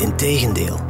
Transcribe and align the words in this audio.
Integendeel. 0.00 0.80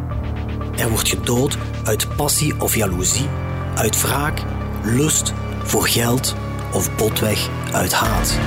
Er 0.77 0.91
wordt 0.91 1.09
gedood 1.09 1.59
uit 1.85 2.17
passie 2.17 2.61
of 2.61 2.77
jaloezie, 2.77 3.29
uit 3.75 4.03
wraak, 4.03 4.43
lust, 4.85 5.33
voor 5.63 5.89
geld 5.89 6.35
of 6.73 6.97
botweg 6.97 7.49
uit 7.73 7.93
haat. 7.93 8.39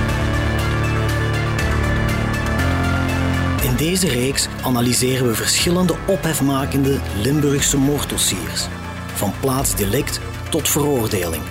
In 3.62 3.76
deze 3.76 4.08
reeks 4.08 4.48
analyseren 4.62 5.26
we 5.26 5.34
verschillende 5.34 5.96
ophefmakende 6.06 6.98
Limburgse 7.22 7.78
moorddossiers, 7.78 8.66
van 9.14 9.32
plaatsdelict 9.40 10.20
tot 10.50 10.68
veroordeling. 10.68 11.42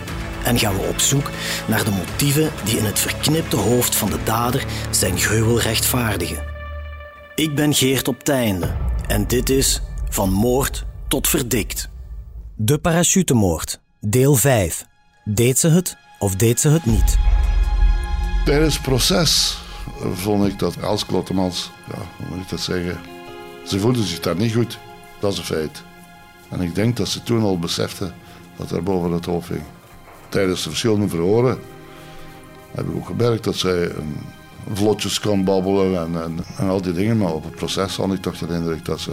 En 0.43 0.59
gaan 0.59 0.75
we 0.75 0.87
op 0.87 0.99
zoek 0.99 1.29
naar 1.67 1.83
de 1.83 1.91
motieven 1.91 2.51
die 2.63 2.77
in 2.77 2.85
het 2.85 2.99
verknipte 2.99 3.55
hoofd 3.55 3.95
van 3.95 4.09
de 4.09 4.23
dader 4.23 4.65
zijn 4.89 5.17
gruwel 5.17 5.59
rechtvaardigen. 5.59 6.43
Ik 7.35 7.55
ben 7.55 7.73
Geert 7.73 8.07
op 8.07 8.23
Teinde 8.23 8.82
en 9.13 9.27
dit 9.27 9.49
is 9.49 9.81
Van 10.09 10.31
Moord 10.31 10.85
tot 11.07 11.27
Verdikt. 11.27 11.89
De 12.55 12.79
parachutemoord, 12.79 13.81
deel 13.99 14.35
5. 14.35 14.85
Deed 15.23 15.59
ze 15.59 15.69
het 15.69 15.97
of 16.19 16.35
deed 16.35 16.59
ze 16.59 16.69
het 16.69 16.85
niet? 16.85 17.17
Tijdens 18.45 18.73
het 18.73 18.83
proces 18.83 19.57
vond 20.13 20.47
ik 20.47 20.59
dat 20.59 20.75
Els 20.75 21.05
Klottemans, 21.05 21.71
ja, 21.87 21.97
hoe 22.17 22.27
moet 22.29 22.43
ik 22.43 22.49
dat 22.49 22.59
zeggen, 22.59 22.99
ze 23.65 23.79
voelde 23.79 24.03
zich 24.03 24.19
daar 24.19 24.35
niet 24.35 24.53
goed. 24.53 24.79
Dat 25.19 25.31
is 25.31 25.37
een 25.37 25.43
feit. 25.43 25.83
En 26.49 26.61
ik 26.61 26.75
denk 26.75 26.97
dat 26.97 27.07
ze 27.07 27.23
toen 27.23 27.41
al 27.41 27.59
besefte 27.59 28.11
dat 28.57 28.71
er 28.71 28.83
boven 28.83 29.11
het 29.11 29.25
hoofd 29.25 29.47
ging. 29.47 29.63
Tijdens 30.29 30.63
de 30.63 30.69
verschillende 30.69 31.07
verhoren 31.07 31.59
heb 32.71 32.87
ik 32.87 32.95
ook 32.95 33.05
gemerkt 33.05 33.43
dat 33.43 33.55
zij 33.55 33.91
vlotjes 34.73 35.19
kan 35.19 35.43
babbelen 35.43 35.99
en, 35.99 36.23
en, 36.23 36.37
en 36.57 36.69
al 36.69 36.81
die 36.81 36.93
dingen. 36.93 37.17
Maar 37.17 37.33
op 37.33 37.43
het 37.43 37.55
proces 37.55 37.95
had 37.95 38.13
ik 38.13 38.21
toch 38.21 38.37
de 38.37 38.53
indruk 38.53 38.85
dat 38.85 38.99
ze 38.99 39.11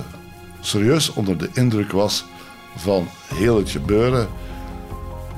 serieus 0.60 1.12
onder 1.12 1.38
de 1.38 1.50
indruk 1.52 1.92
was 1.92 2.24
van 2.76 3.08
heel 3.34 3.56
het 3.56 3.70
gebeuren. 3.70 4.28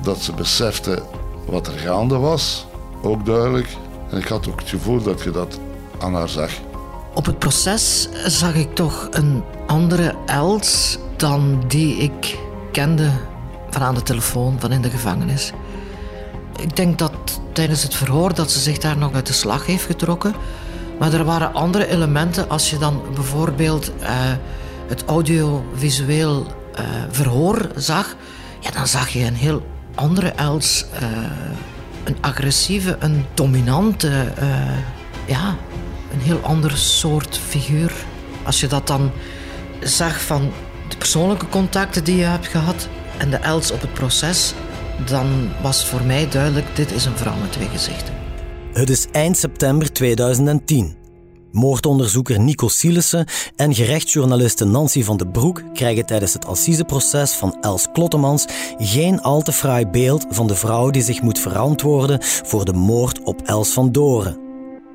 Dat 0.01 0.21
ze 0.21 0.33
besefte 0.33 1.03
wat 1.45 1.67
er 1.67 1.79
gaande 1.79 2.17
was, 2.17 2.65
ook 3.01 3.25
duidelijk. 3.25 3.67
En 4.09 4.17
ik 4.17 4.27
had 4.27 4.47
ook 4.47 4.59
het 4.59 4.69
gevoel 4.69 5.01
dat 5.01 5.21
je 5.21 5.31
dat 5.31 5.59
aan 5.99 6.13
haar 6.13 6.29
zag. 6.29 6.51
Op 7.13 7.25
het 7.25 7.39
proces 7.39 8.09
zag 8.25 8.55
ik 8.55 8.75
toch 8.75 9.07
een 9.11 9.43
andere 9.67 10.15
Els 10.25 10.97
dan 11.17 11.63
die 11.67 11.95
ik 11.95 12.37
kende 12.71 13.11
van 13.69 13.81
aan 13.81 13.95
de 13.95 14.03
telefoon, 14.03 14.59
van 14.59 14.71
in 14.71 14.81
de 14.81 14.89
gevangenis. 14.89 15.51
Ik 16.63 16.75
denk 16.75 16.99
dat 16.99 17.41
tijdens 17.51 17.83
het 17.83 17.95
verhoor 17.95 18.33
dat 18.33 18.51
ze 18.51 18.59
zich 18.59 18.77
daar 18.77 18.97
nog 18.97 19.13
uit 19.13 19.27
de 19.27 19.33
slag 19.33 19.65
heeft 19.65 19.85
getrokken. 19.85 20.35
Maar 20.99 21.13
er 21.13 21.23
waren 21.23 21.53
andere 21.53 21.87
elementen. 21.87 22.49
Als 22.49 22.69
je 22.69 22.77
dan 22.77 23.01
bijvoorbeeld 23.13 23.91
uh, 24.01 24.07
het 24.87 25.03
audiovisueel 25.05 26.45
uh, 26.45 26.85
verhoor 27.09 27.69
zag, 27.75 28.15
ja, 28.59 28.71
dan 28.71 28.87
zag 28.87 29.09
je 29.09 29.25
een 29.25 29.35
heel 29.35 29.65
andere 29.95 30.29
Els. 30.29 30.85
Uh, 30.93 31.07
een 32.03 32.17
agressieve, 32.21 32.95
een 32.99 33.25
dominante, 33.33 34.33
ja, 35.25 35.55
een 36.13 36.19
heel 36.19 36.39
ander 36.41 36.77
soort 36.77 37.39
figuur. 37.47 37.93
Als 38.43 38.59
je 38.59 38.67
dat 38.67 38.87
dan 38.87 39.11
zag 39.79 40.21
van 40.21 40.51
de 40.89 40.97
persoonlijke 40.97 41.47
contacten 41.47 42.03
die 42.03 42.15
je 42.15 42.23
hebt 42.23 42.47
gehad 42.47 42.87
en 43.17 43.29
de 43.29 43.37
Els 43.37 43.71
op 43.71 43.81
het 43.81 43.93
proces, 43.93 44.53
dan 45.05 45.49
was 45.61 45.85
voor 45.85 46.03
mij 46.03 46.29
duidelijk: 46.29 46.75
dit 46.75 46.91
is 46.91 47.05
een 47.05 47.17
vrouw 47.17 47.35
met 47.35 47.51
twee 47.51 47.67
gezichten. 47.67 48.13
Het 48.73 48.89
is 48.89 49.07
eind 49.11 49.37
september 49.37 49.93
2010. 49.93 50.95
Moordonderzoeker 51.51 52.39
Nico 52.39 52.67
Sielissen 52.67 53.27
en 53.55 53.75
gerechtsjournaliste 53.75 54.65
Nancy 54.65 55.03
van 55.03 55.17
de 55.17 55.27
Broek 55.27 55.63
krijgen 55.73 56.05
tijdens 56.05 56.33
het 56.33 56.45
assiseproces 56.45 57.31
van 57.31 57.57
Els 57.61 57.87
Klottemans 57.93 58.45
geen 58.77 59.21
al 59.21 59.41
te 59.41 59.51
fraai 59.51 59.87
beeld 59.87 60.25
van 60.29 60.47
de 60.47 60.55
vrouw 60.55 60.89
die 60.89 61.01
zich 61.01 61.21
moet 61.21 61.39
verantwoorden 61.39 62.17
voor 62.21 62.65
de 62.65 62.73
moord 62.73 63.23
op 63.23 63.41
Els 63.41 63.69
van 63.69 63.91
Doren. 63.91 64.37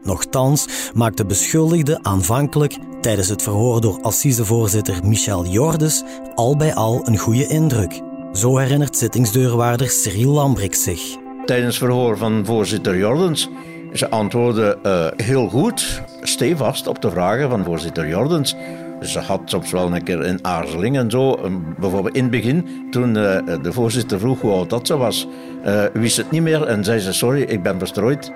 Nochtans 0.02 0.66
maakt 0.94 1.16
de 1.16 1.26
beschuldigde 1.26 1.98
aanvankelijk 2.02 2.78
tijdens 3.00 3.28
het 3.28 3.42
verhoor 3.42 3.80
door 3.80 4.00
assisevoorzitter 4.02 5.06
Michel 5.06 5.46
Jordes 5.46 6.02
al 6.34 6.56
bij 6.56 6.74
al 6.74 7.00
een 7.06 7.18
goede 7.18 7.46
indruk. 7.46 8.07
Zo 8.38 8.56
herinnert 8.56 8.96
zittingsdeurwaarder 8.96 9.88
Cyril 9.88 10.30
Lambrik 10.30 10.74
zich. 10.74 11.16
Tijdens 11.44 11.78
verhoor 11.78 12.18
van 12.18 12.44
voorzitter 12.44 12.96
Jordens 12.96 13.48
ze 13.92 14.10
antwoordde 14.10 14.78
uh, 14.86 15.06
heel 15.26 15.48
goed, 15.48 16.02
stevast 16.22 16.86
op 16.86 17.02
de 17.02 17.10
vragen 17.10 17.50
van 17.50 17.64
voorzitter 17.64 18.08
Jordens. 18.08 18.56
Ze 19.00 19.18
had 19.18 19.40
soms 19.44 19.70
wel 19.70 19.92
een 19.92 20.02
keer 20.02 20.26
een 20.26 20.44
aarzeling 20.44 20.96
en 20.96 21.10
zo. 21.10 21.38
Bijvoorbeeld 21.78 22.14
in 22.14 22.22
het 22.22 22.30
begin, 22.30 22.86
toen 22.90 23.08
uh, 23.08 23.38
de 23.62 23.72
voorzitter 23.72 24.18
vroeg 24.18 24.40
hoe 24.40 24.52
oud 24.52 24.70
dat 24.70 24.86
ze 24.86 24.96
was, 24.96 25.26
uh, 25.66 25.82
wist 25.92 26.16
het 26.16 26.30
niet 26.30 26.42
meer 26.42 26.62
en 26.62 26.84
zei 26.84 26.98
ze: 26.98 27.12
Sorry, 27.12 27.42
ik 27.42 27.62
ben 27.62 27.78
verstrooid. 27.78 28.32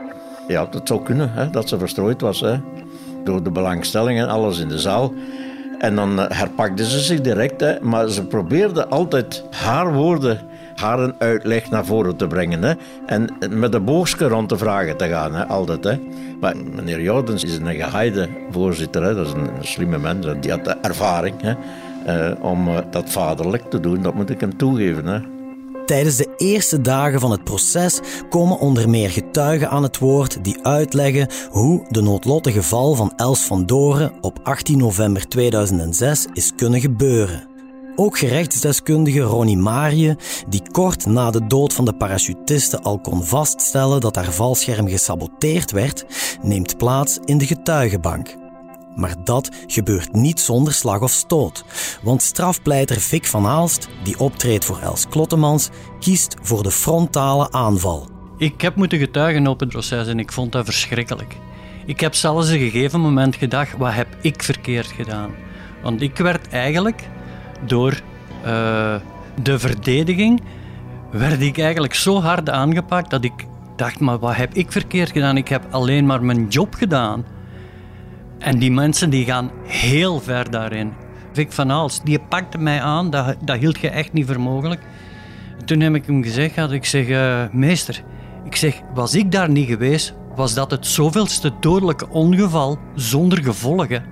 Ja, 0.49 0.67
dat 0.67 0.89
zou 0.89 1.03
kunnen, 1.03 1.33
hè, 1.33 1.51
dat 1.51 1.69
ze 1.69 1.79
verstrooid 1.79 2.21
was. 2.21 2.41
Hè, 2.41 2.57
door 3.25 3.43
de 3.43 3.51
belangstelling 3.51 4.19
en 4.19 4.29
alles 4.29 4.59
in 4.59 4.69
de 4.69 4.79
zaal. 4.79 5.13
En 5.83 5.95
dan 5.95 6.19
herpakte 6.19 6.85
ze 6.85 7.01
zich 7.01 7.21
direct, 7.21 7.61
hè, 7.61 7.81
maar 7.81 8.09
ze 8.09 8.27
probeerde 8.27 8.87
altijd 8.87 9.45
haar 9.51 9.93
woorden 9.93 10.41
haar 10.75 11.13
uitleg 11.19 11.71
naar 11.71 11.85
voren 11.85 12.17
te 12.17 12.27
brengen. 12.27 12.63
Hè. 12.63 12.73
En 13.07 13.29
met 13.51 13.73
de 13.73 13.81
boogske 13.81 14.29
rond 14.29 14.49
de 14.49 14.57
vragen 14.57 14.97
te 14.97 15.09
gaan, 15.09 15.35
hè, 15.35 15.47
altijd. 15.47 15.85
Hè. 15.85 16.01
Maar 16.41 16.57
meneer 16.57 17.01
Jordens 17.01 17.45
is 17.45 17.57
een 17.57 17.75
geheide 17.75 18.29
voorzitter. 18.51 19.03
Hè. 19.03 19.15
Dat 19.15 19.27
is 19.27 19.33
een, 19.33 19.49
slimme 19.61 19.99
mens. 19.99 20.27
Die 20.41 20.51
had 20.51 20.65
de 20.65 20.77
ervaring 20.83 21.35
hè, 21.43 21.55
uh, 22.31 22.45
om 22.45 22.69
uh, 22.69 22.79
dat 22.91 23.11
vaderlijk 23.11 23.71
te 23.71 23.81
doen. 23.81 24.03
Dat 24.03 24.15
moet 24.15 24.31
ik 24.31 24.41
hem 24.41 24.57
toegeven. 24.57 25.07
Hè. 25.07 25.19
Tijdens 25.87 26.17
de 26.17 26.35
eerste 26.37 26.81
dagen 26.81 27.21
van 27.21 27.31
het 27.31 27.45
proces 27.45 28.01
komen 28.29 28.59
onder 28.59 28.89
meer 28.89 29.11
getuigen 29.11 29.71
aan 29.71 29.83
het 29.83 29.99
woord 29.99 30.45
die 30.45 30.59
uitleggen 30.63 31.29
hoe 31.51 31.87
de 31.89 32.03
noodlottige 32.03 32.63
val 32.63 32.95
van 32.95 33.13
Els 33.17 33.41
van 33.41 33.67
Doren 33.67 34.13
op 34.21 34.39
18 34.43 34.79
november 34.79 35.29
2006 35.29 36.27
is 36.33 36.53
kunnen 36.57 36.81
gebeuren. 36.81 37.51
Ook 37.97 38.19
gerechtsdeskundige 38.19 39.21
Ronnie 39.21 39.57
Marie, 39.57 40.17
die 40.49 40.63
kort 40.71 41.07
na 41.07 41.31
de 41.31 41.47
dood 41.47 41.73
van 41.73 41.85
de 41.85 41.95
parachutiste 41.95 42.81
al 42.81 42.99
kon 42.99 43.25
vaststellen 43.25 44.01
dat 44.01 44.17
haar 44.17 44.33
valscherm 44.33 44.89
gesaboteerd 44.89 45.71
werd, 45.71 46.05
neemt 46.43 46.77
plaats 46.77 47.19
in 47.25 47.39
de 47.39 47.47
getuigenbank. 47.47 48.42
Maar 48.97 49.15
dat 49.25 49.51
gebeurt 49.67 50.13
niet 50.13 50.41
zonder 50.41 50.73
slag 50.73 51.01
of 51.01 51.11
stoot, 51.11 51.65
want 52.03 52.23
strafpleiter 52.23 53.01
Vic 53.01 53.27
van 53.27 53.47
Aalst, 53.47 53.89
die 54.03 54.19
optreedt 54.19 54.65
voor 54.65 54.79
Els 54.79 55.09
Klottemans, 55.09 55.69
kiest 56.01 56.37
voor 56.43 56.63
de 56.63 56.71
frontale 56.71 57.53
aanval. 57.53 58.09
Ik 58.39 58.61
heb 58.61 58.77
moeten 58.77 58.99
getuigen 58.99 59.47
op 59.47 59.61
het 59.61 59.69
proces 59.69 60.07
en 60.07 60.19
ik 60.19 60.33
vond 60.33 60.53
dat 60.53 60.65
verschrikkelijk. 60.65 61.37
Ik 61.87 62.01
heb 62.01 62.15
zelfs 62.15 62.49
een 62.49 62.59
gegeven 62.59 63.01
moment 63.01 63.37
gedacht, 63.37 63.77
wat 63.77 63.93
heb 63.93 64.17
ik 64.21 64.43
verkeerd 64.43 64.87
gedaan? 64.87 65.31
Want 65.83 66.01
ik 66.01 66.17
werd 66.17 66.49
eigenlijk 66.49 67.09
door 67.67 68.01
uh, 68.47 68.95
de 69.43 69.59
verdediging 69.59 70.43
werd 71.11 71.41
ik 71.41 71.59
eigenlijk 71.59 71.95
zo 71.95 72.21
hard 72.21 72.51
aangepakt 72.51 73.11
dat 73.11 73.25
ik 73.25 73.47
dacht, 73.77 74.01
maar 74.01 74.19
wat 74.19 74.37
heb 74.37 74.55
ik 74.55 74.73
verkeerd 74.73 75.11
gedaan? 75.11 75.37
Ik 75.37 75.49
heb 75.49 75.63
alleen 75.71 76.07
maar 76.07 76.25
mijn 76.25 76.49
job 76.49 76.75
gedaan. 76.75 77.25
En 78.43 78.59
die 78.59 78.73
mensen 78.73 79.11
die 79.11 79.25
gaan 79.25 79.51
heel 79.65 80.21
ver 80.21 80.51
daarin. 80.51 80.93
Vic 81.33 81.53
van 81.53 81.71
Aals, 81.71 82.03
die 82.03 82.19
pakte 82.19 82.59
mij 82.59 82.81
aan, 82.81 83.11
dat, 83.11 83.37
dat 83.45 83.59
hield 83.59 83.79
je 83.79 83.89
echt 83.89 84.13
niet 84.13 84.27
voor 84.27 84.41
mogelijk. 84.41 84.81
toen 85.65 85.81
heb 85.81 85.95
ik 85.95 86.07
hem 86.07 86.23
gezegd, 86.23 86.57
had 86.57 86.73
ik 86.73 86.85
zeg, 86.85 87.09
uh, 87.09 87.43
meester, 87.53 88.03
ik 88.45 88.57
zeg, 88.57 88.81
was 88.95 89.15
ik 89.15 89.33
daar 89.33 89.51
niet 89.51 89.69
geweest, 89.69 90.15
was 90.35 90.55
dat 90.55 90.71
het 90.71 90.87
zoveelste 90.87 91.53
dodelijke 91.61 92.09
ongeval 92.09 92.79
zonder 92.95 93.43
gevolgen. 93.43 94.05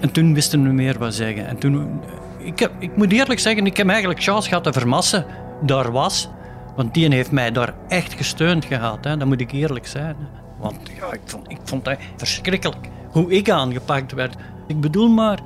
En 0.00 0.10
toen 0.10 0.34
wisten 0.34 0.62
we 0.62 0.68
meer 0.68 0.98
wat 0.98 1.14
zeggen. 1.14 1.46
En 1.46 1.58
toen 1.58 2.00
ik, 2.38 2.58
heb, 2.58 2.72
ik 2.78 2.96
moet 2.96 3.12
eerlijk 3.12 3.40
zeggen, 3.40 3.66
ik 3.66 3.76
heb 3.76 3.88
eigenlijk 3.88 4.22
chance 4.22 4.48
gehad 4.48 4.64
te 4.64 4.72
vermassen. 4.72 5.26
Daar 5.62 5.92
was. 5.92 6.28
Want 6.76 6.94
die 6.94 7.14
heeft 7.14 7.30
mij 7.30 7.52
daar 7.52 7.74
echt 7.88 8.12
gesteund 8.12 8.64
gehad. 8.64 9.04
Hè. 9.04 9.16
Dat 9.16 9.28
moet 9.28 9.40
ik 9.40 9.52
eerlijk 9.52 9.86
zijn. 9.86 10.16
Want 10.58 10.76
ja, 11.00 11.12
ik, 11.12 11.20
vond, 11.24 11.50
ik 11.50 11.58
vond 11.64 11.84
dat 11.84 11.96
verschrikkelijk. 12.16 12.88
Hoe 13.18 13.30
ik 13.30 13.50
aangepakt 13.50 14.12
werd. 14.12 14.36
Ik 14.66 14.80
bedoel 14.80 15.08
maar, 15.08 15.38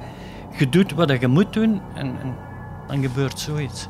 je 0.59 0.69
doet 0.69 0.95
wat 0.95 1.21
je 1.21 1.27
moet 1.27 1.53
doen 1.53 1.81
en, 1.95 2.07
en 2.07 2.35
dan 2.87 3.03
gebeurt 3.03 3.39
zoiets. 3.39 3.89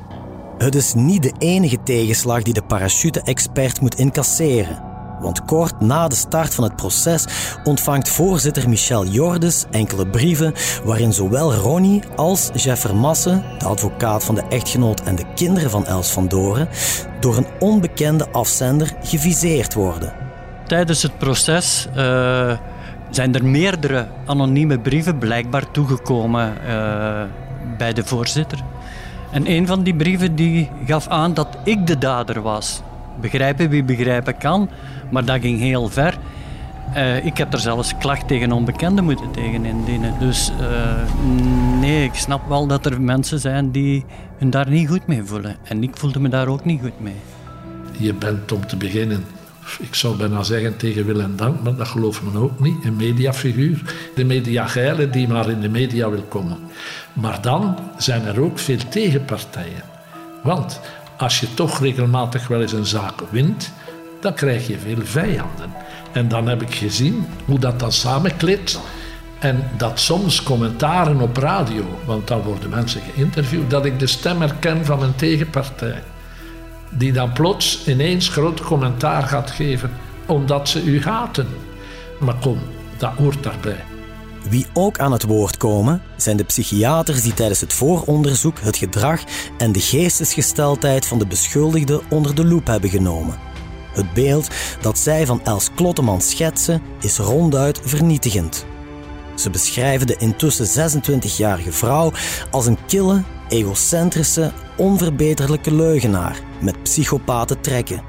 Het 0.59 0.75
is 0.75 0.95
niet 0.95 1.23
de 1.23 1.33
enige 1.39 1.83
tegenslag 1.83 2.43
die 2.43 2.55
de 2.55 2.63
parachute-expert 2.63 3.81
moet 3.81 3.95
incasseren. 3.95 4.83
Want 5.21 5.45
kort 5.45 5.81
na 5.81 6.09
de 6.09 6.15
start 6.15 6.55
van 6.55 6.65
het 6.65 6.77
proces 6.77 7.27
ontvangt 7.65 8.09
voorzitter 8.09 8.69
Michel 8.69 9.07
Jordes 9.07 9.65
enkele 9.71 10.07
brieven 10.07 10.55
waarin 10.85 11.13
zowel 11.13 11.55
Ronnie 11.55 12.03
als 12.17 12.51
Jeff 12.55 12.93
Masse, 12.93 13.43
de 13.59 13.65
advocaat 13.65 14.25
van 14.25 14.35
de 14.35 14.43
echtgenoot 14.49 15.01
en 15.01 15.17
de 15.17 15.25
kinderen 15.35 15.71
van 15.71 15.87
Els 15.87 16.11
van 16.11 16.29
Doren, 16.29 16.69
door 17.21 17.37
een 17.37 17.47
onbekende 17.59 18.29
afzender 18.31 18.93
geviseerd 19.03 19.75
worden. 19.75 20.13
Tijdens 20.67 21.03
het 21.03 21.19
proces 21.19 21.89
uh, 21.97 22.53
zijn 23.15 23.35
er 23.35 23.45
meerdere 23.45 24.07
anonieme 24.27 24.79
brieven 24.79 25.19
blijkbaar 25.19 25.71
toegekomen 25.71 26.53
uh, 26.67 27.23
bij 27.79 27.93
de 27.93 28.05
voorzitter. 28.05 28.59
En 29.31 29.51
een 29.51 29.67
van 29.67 29.83
die 29.83 29.95
brieven 29.95 30.35
die 30.35 30.71
gaf 30.87 31.09
aan 31.09 31.35
dat 31.35 31.49
ik 31.65 31.87
de 31.87 31.99
dader 31.99 32.43
was. 32.43 32.83
Begrijpen 33.21 33.69
wie 33.69 33.85
begrijpen 33.85 34.37
kan, 34.37 34.69
maar 35.11 35.25
dat 35.25 35.41
ging 35.41 35.59
heel 35.59 35.89
ver. 35.89 36.19
Uh, 36.97 37.25
ik 37.25 37.37
heb 37.37 37.53
er 37.53 37.59
zelfs 37.59 37.97
klacht 37.99 38.29
tegen 38.29 38.53
onbekenden 38.53 39.05
moeten 39.05 39.31
tegen 39.31 39.65
indienen. 39.65 40.15
Dus 40.19 40.53
uh, 40.61 41.79
nee, 41.81 42.05
ik 42.05 42.15
snap 42.15 42.49
wel 42.49 42.67
dat 42.67 42.87
er 42.87 43.01
mensen 43.01 43.39
zijn 43.39 43.71
die 43.71 44.05
hun 44.39 44.51
daar 44.51 44.69
niet 44.69 44.89
goed 44.89 45.07
mee 45.07 45.23
voelen. 45.25 45.57
En 45.65 45.83
ik 45.83 45.97
voelde 45.97 46.21
me 46.21 46.29
daar 46.29 46.49
ook 46.49 46.65
niet 46.65 46.81
goed 46.81 47.01
mee. 47.01 47.17
Je 47.99 48.15
bent 48.15 48.53
om 48.53 48.67
te 48.67 48.77
beginnen, 48.77 49.25
ik 49.79 49.95
zou 49.95 50.17
bijna 50.17 50.43
zeggen 50.43 50.77
tegen 50.77 51.07
wil 51.07 51.21
en 51.21 51.37
dank, 51.37 51.63
maar 51.63 51.75
dat 51.75 51.89
gelooft 51.89 52.23
men 52.23 52.43
ook 52.43 52.61
niet, 52.61 52.85
een 52.85 52.97
mediafiguur. 52.97 53.81
De 54.15 54.25
mediageile 54.25 55.11
die 55.11 55.29
maar 55.29 55.51
in 55.51 55.61
de 55.61 55.69
media 55.69 56.11
wil 56.11 56.23
komen. 56.23 56.59
Maar 57.13 57.43
dan 57.43 57.79
zijn 57.97 58.27
er 58.27 58.41
ook 58.41 58.59
veel 58.59 58.89
tegenpartijen. 58.91 59.83
Want 60.43 60.81
als 61.17 61.41
je 61.41 61.55
toch 61.55 61.81
regelmatig 61.81 62.49
wel 62.49 62.61
eens 62.61 62.73
een 62.73 62.87
zaak 62.87 63.21
wint, 63.31 63.73
dan 64.21 64.35
krijg 64.35 64.67
je 64.67 64.79
veel 64.79 65.05
vijanden. 65.05 65.73
En 66.13 66.29
dan 66.29 66.49
heb 66.49 66.63
ik 66.63 66.75
gezien 66.75 67.27
hoe 67.45 67.59
dat 67.59 67.81
dan 67.81 67.93
samenklit. 67.93 68.81
En 69.39 69.71
dat 69.77 70.01
soms 70.01 70.43
commentaren 70.43 71.21
op 71.21 71.37
radio, 71.37 71.99
want 72.05 72.29
dan 72.29 72.41
worden 72.41 72.71
mensen 72.71 73.01
geïnterviewd, 73.15 73.71
dat 73.71 73.85
ik 73.85 73.99
de 73.99 74.07
stem 74.07 74.41
herken 74.41 74.85
van 74.85 75.03
een 75.03 75.15
tegenpartij. 75.15 76.03
Die 76.99 77.13
dan 77.13 77.33
plots 77.33 77.87
ineens 77.87 78.29
groot 78.29 78.61
commentaar 78.61 79.23
gaat 79.23 79.51
geven, 79.51 79.91
omdat 80.27 80.69
ze 80.69 80.85
u 80.85 81.03
haten. 81.03 81.47
Maar 82.21 82.37
kom, 82.41 82.59
dat 82.97 83.13
hoort 83.13 83.43
daarbij. 83.43 83.85
Wie 84.49 84.67
ook 84.73 84.99
aan 84.99 85.13
het 85.13 85.23
woord 85.23 85.57
komen, 85.57 86.03
zijn 86.17 86.37
de 86.37 86.45
psychiaters 86.45 87.23
die 87.23 87.35
tijdens 87.35 87.61
het 87.61 87.73
vooronderzoek 87.73 88.61
het 88.61 88.77
gedrag 88.77 89.21
en 89.59 89.73
de 89.73 89.81
geestesgesteldheid 89.81 91.07
van 91.07 91.19
de 91.19 91.27
beschuldigde 91.27 92.01
onder 92.09 92.35
de 92.35 92.45
loep 92.45 92.67
hebben 92.67 92.91
genomen. 92.91 93.39
Het 93.93 94.13
beeld 94.13 94.49
dat 94.81 94.99
zij 94.99 95.27
van 95.27 95.45
Els 95.45 95.69
Klotteman 95.75 96.21
schetsen 96.21 96.83
is 97.01 97.19
ronduit 97.19 97.81
vernietigend. 97.85 98.67
Ze 99.43 99.51
beschrijven 99.51 100.07
de 100.07 100.17
intussen 100.19 100.91
26-jarige 100.91 101.73
vrouw 101.73 102.13
als 102.51 102.67
een 102.67 102.79
kille, 102.87 103.23
egocentrische, 103.49 104.53
onverbeterlijke 104.77 105.75
leugenaar 105.75 106.41
met 106.61 106.83
psychopathe 106.83 107.61
trekken. 107.61 108.03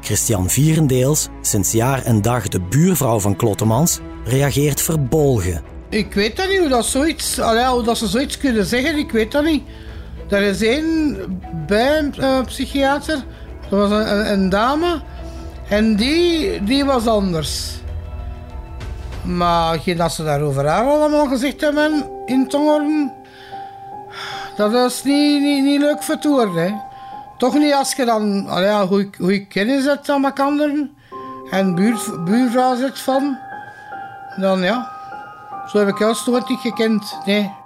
Christian 0.00 0.50
Vierendeels, 0.50 1.28
sinds 1.40 1.72
jaar 1.72 2.02
en 2.02 2.22
dag 2.22 2.48
de 2.48 2.60
buurvrouw 2.60 3.20
van 3.20 3.36
Klottemans, 3.36 3.98
reageert 4.24 4.82
verbolgen. 4.82 5.62
Ik 5.88 6.14
weet 6.14 6.36
dat 6.36 6.48
niet, 6.48 6.58
hoe, 6.58 6.68
dat 6.68 6.86
zoiets, 6.86 7.40
allee, 7.40 7.66
hoe 7.66 7.82
dat 7.82 7.98
ze 7.98 8.06
zoiets 8.06 8.38
kunnen 8.38 8.64
zeggen, 8.64 8.98
ik 8.98 9.10
weet 9.10 9.32
dat 9.32 9.44
niet. 9.44 9.62
Er 10.28 10.42
is 10.42 10.62
één 10.62 11.16
bij 11.66 11.98
een 11.98 12.14
uh, 12.18 12.44
psychiater, 12.44 13.24
dat 13.70 13.88
was 13.88 13.90
een, 13.90 14.32
een, 14.32 14.48
dame, 14.48 15.02
en 15.68 15.96
die, 15.96 16.64
die 16.64 16.84
was 16.84 17.06
anders. 17.06 17.82
Maar 19.24 19.78
geen 19.78 19.96
dat 19.96 20.12
ze 20.12 20.24
daarover 20.24 20.66
haar 20.66 20.84
allemaal 20.84 21.26
gezegd 21.26 21.60
hebben 21.60 22.10
in 22.26 22.48
Tongeren, 22.48 23.12
dat 24.56 24.72
is 24.72 25.02
niet, 25.02 25.42
niet, 25.42 25.64
niet 25.64 25.80
leuk 25.80 26.02
vertoerd. 26.02 26.54
Hè. 26.54 26.72
Toch 27.38 27.54
niet 27.54 27.74
als 27.74 27.94
je 27.94 28.04
dan 28.04 28.46
allee, 28.48 28.86
goede, 28.86 29.08
goede 29.18 29.46
kennis 29.46 29.84
hebt 29.84 30.10
aan 30.10 30.24
elkaar 30.24 30.86
en 31.50 31.74
buur, 31.74 32.22
buurvrouw 32.24 32.76
zit 32.76 32.98
van 32.98 33.38
dan 34.36 34.62
ja, 34.62 34.90
zo 35.66 35.78
heb 35.78 35.88
ik 35.88 36.00
Els 36.00 36.26
nooit 36.26 36.48
niet 36.48 36.60
gekend. 36.60 37.18
Nee. 37.24 37.63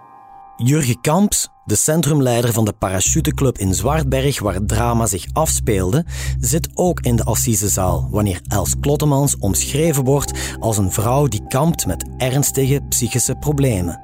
Jurgen 0.65 1.01
Kamps, 1.01 1.49
de 1.65 1.77
centrumleider 1.77 2.53
van 2.53 2.65
de 2.65 2.73
parachuteclub 2.73 3.59
in 3.59 3.75
Zwartberg, 3.75 4.41
waar 4.41 4.65
drama 4.67 5.07
zich 5.07 5.27
afspeelde, 5.33 6.05
zit 6.41 6.69
ook 6.75 7.01
in 7.01 7.17
de 7.17 7.25
assisezaal 7.25 8.09
wanneer 8.11 8.41
Els 8.49 8.75
Klottemans 8.81 9.37
omschreven 9.39 10.05
wordt 10.05 10.57
als 10.61 10.79
een 10.79 10.93
vrouw 10.93 11.27
die 11.27 11.47
kampt 11.47 11.87
met 11.87 12.09
ernstige 12.17 12.81
psychische 12.89 13.35
problemen. 13.35 14.01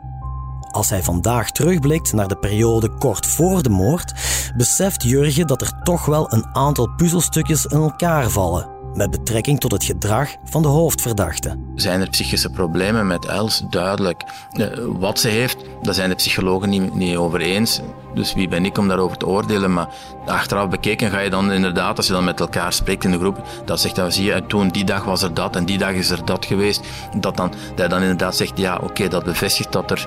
Als 0.70 0.90
hij 0.90 1.02
vandaag 1.02 1.50
terugblikt 1.50 2.12
naar 2.12 2.28
de 2.28 2.38
periode 2.38 2.88
kort 2.88 3.26
voor 3.26 3.62
de 3.62 3.70
moord, 3.70 4.12
beseft 4.56 5.02
Jurgen 5.02 5.46
dat 5.46 5.60
er 5.60 5.82
toch 5.82 6.06
wel 6.06 6.32
een 6.32 6.46
aantal 6.52 6.88
puzzelstukjes 6.96 7.66
in 7.66 7.78
elkaar 7.78 8.30
vallen 8.30 8.73
met 8.94 9.10
betrekking 9.10 9.60
tot 9.60 9.72
het 9.72 9.84
gedrag 9.84 10.28
van 10.44 10.62
de 10.62 10.68
hoofdverdachte. 10.68 11.58
Zijn 11.74 12.00
er 12.00 12.08
psychische 12.08 12.50
problemen 12.50 13.06
met 13.06 13.24
Els? 13.24 13.62
Duidelijk. 13.70 14.24
Eh, 14.52 14.66
wat 14.86 15.20
ze 15.20 15.28
heeft, 15.28 15.56
daar 15.82 15.94
zijn 15.94 16.08
de 16.08 16.14
psychologen 16.14 16.68
niet, 16.68 16.94
niet 16.94 17.16
over 17.16 17.40
eens. 17.40 17.80
Dus 18.14 18.34
wie 18.34 18.48
ben 18.48 18.64
ik 18.64 18.78
om 18.78 18.88
daarover 18.88 19.16
te 19.16 19.26
oordelen? 19.26 19.72
Maar 19.72 19.88
achteraf 20.26 20.68
bekeken 20.68 21.10
ga 21.10 21.18
je 21.18 21.30
dan 21.30 21.52
inderdaad, 21.52 21.96
als 21.96 22.06
je 22.06 22.12
dan 22.12 22.24
met 22.24 22.40
elkaar 22.40 22.72
spreekt 22.72 23.04
in 23.04 23.10
de 23.10 23.18
groep, 23.18 23.42
dat 23.64 23.80
zegt 23.80 23.96
dan 23.96 24.12
zie 24.12 24.24
je, 24.24 24.46
toen 24.46 24.68
die 24.68 24.84
dag 24.84 25.04
was 25.04 25.22
er 25.22 25.34
dat 25.34 25.56
en 25.56 25.64
die 25.64 25.78
dag 25.78 25.92
is 25.92 26.10
er 26.10 26.24
dat 26.24 26.46
geweest. 26.46 26.80
Dat 27.16 27.36
dan, 27.36 27.52
dat 27.74 27.90
dan 27.90 28.00
inderdaad 28.00 28.36
zegt, 28.36 28.58
ja 28.58 28.80
oké, 28.82 29.08
dat 29.08 29.24
bevestigt 29.24 29.72
dat 29.72 29.90
er 29.90 30.06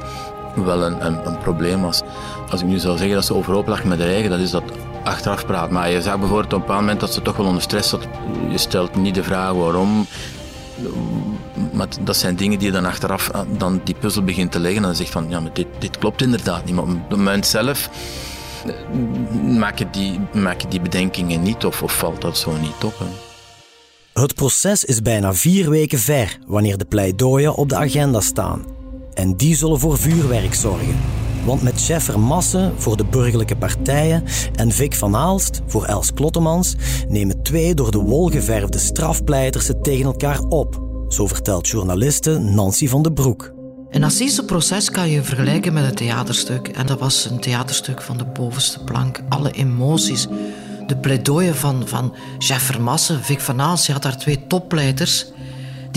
wel 0.66 0.84
een, 0.84 1.06
een, 1.06 1.28
een, 1.28 1.38
probleem 1.38 1.82
was. 1.82 2.02
Als 2.50 2.62
ik 2.62 2.68
nu 2.68 2.80
zou 2.80 2.98
zeggen 2.98 3.16
dat 3.16 3.26
ze 3.26 3.36
overhoop 3.36 3.68
lag 3.68 3.84
met 3.84 3.98
de 3.98 4.04
eigen, 4.04 4.30
dat 4.30 4.40
is 4.40 4.52
dat 4.52 4.64
achteraf 5.04 5.46
praat. 5.46 5.70
Maar 5.70 5.92
je 5.92 6.02
zag 6.02 6.20
bijvoorbeeld 6.20 6.54
op 6.54 6.70
een 6.70 6.76
moment 6.76 7.00
dat 7.00 7.14
ze 7.14 7.22
toch 7.22 7.38
wel 7.38 7.46
onder 7.46 7.62
stress 7.62 7.90
zat. 7.90 8.08
Je 8.50 8.58
stelt 8.58 8.96
niet 8.96 9.16
de 9.16 9.24
vraag 9.24 9.52
waarom. 9.52 10.08
Maar 11.72 11.88
dat 12.02 12.18
zijn 12.18 12.36
dingen 12.36 12.60
die 12.60 12.68
je 12.68 12.74
dan 12.74 12.86
achteraf 12.86 13.30
eh, 13.30 13.42
dan 13.58 13.82
die 13.84 13.96
puzzel 14.00 14.24
begint 14.24 14.52
te 14.52 14.60
leggen. 14.60 14.82
En 14.82 14.88
dan 14.88 14.96
zegt 14.96 15.10
van, 15.10 15.30
ja, 15.30 15.40
maar 15.40 15.54
dit, 15.54 15.68
dit 15.80 15.98
klopt 15.98 16.22
inderdaad 16.22 16.66
niet. 16.66 16.76
Maar 16.76 16.84
op 16.84 16.90
het 16.90 17.18
moment 17.18 17.46
zelf 17.46 17.90
eh, 18.66 18.74
maak 19.58 19.80
je 19.80 19.90
die, 19.90 20.20
maak 20.34 20.62
je 20.62 20.68
die 20.68 20.82
bedenkingen 20.82 21.42
niet 21.42 21.66
of, 21.66 21.84
of 21.84 21.98
valt 21.98 22.22
dat 22.22 22.38
zo 22.38 22.52
niet 22.62 22.84
op. 22.84 22.94
Het 24.14 24.36
proces 24.36 24.86
is 24.86 25.02
bijna 25.02 25.34
vier 25.34 25.70
weken 25.70 26.00
ver 26.00 26.38
wanneer 26.48 26.78
de 26.78 26.86
pleidooien 26.86 27.56
op 27.56 27.70
de 27.70 27.76
agenda 27.76 28.22
staan. 28.22 28.77
En 29.18 29.36
die 29.36 29.56
zullen 29.56 29.80
voor 29.80 29.98
vuurwerk 29.98 30.54
zorgen. 30.54 30.96
Want 31.46 31.62
met 31.62 31.82
Chef 31.84 32.16
Masse 32.16 32.72
voor 32.76 32.98
de 32.98 33.06
burgerlijke 33.06 33.56
partijen 33.56 34.24
en 34.56 34.72
Vic 34.72 34.94
van 34.96 35.16
Aalst 35.16 35.62
voor 35.66 35.86
Els 35.86 36.14
Klottemans 36.14 36.76
nemen 37.08 37.44
twee 37.44 37.74
door 37.74 37.92
de 37.92 37.98
wol 37.98 38.28
geverfde 38.28 38.78
strafpleiters 38.78 39.68
het 39.68 39.84
tegen 39.84 40.06
elkaar 40.06 40.40
op. 40.40 40.82
Zo 41.08 41.28
vertelt 41.28 41.68
journaliste 41.68 42.40
Nancy 42.40 42.88
van 42.88 43.02
den 43.02 43.14
Broek. 43.14 43.54
Een 43.90 44.04
assiseproces 44.04 44.92
kan 44.92 45.10
je 45.10 45.24
vergelijken 45.24 45.74
met 45.74 45.84
een 45.84 45.96
theaterstuk. 45.96 46.68
En 46.68 46.86
dat 46.86 47.00
was 47.00 47.26
een 47.30 47.40
theaterstuk 47.40 48.02
van 48.02 48.18
de 48.18 48.26
bovenste 48.26 48.84
plank. 48.84 49.24
Alle 49.30 49.52
emoties. 49.52 50.28
De 50.88 50.98
pleidooien 50.98 51.56
van, 51.56 51.88
van 51.88 52.14
Jeff 52.38 52.80
Vic 53.22 53.40
van 53.40 53.62
Aalst. 53.62 53.86
Je 53.86 53.94
had 53.94 54.02
daar 54.02 54.18
twee 54.18 54.48
toppleiters. 54.48 55.26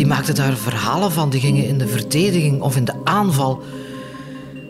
Die 0.00 0.09
maakten 0.09 0.35
daar 0.35 0.57
verhalen 0.57 1.12
van. 1.12 1.30
Die 1.30 1.40
gingen 1.40 1.66
in 1.66 1.78
de 1.78 1.88
verdediging 1.88 2.61
of 2.61 2.76
in 2.76 2.85
de 2.85 2.95
aanval. 3.04 3.62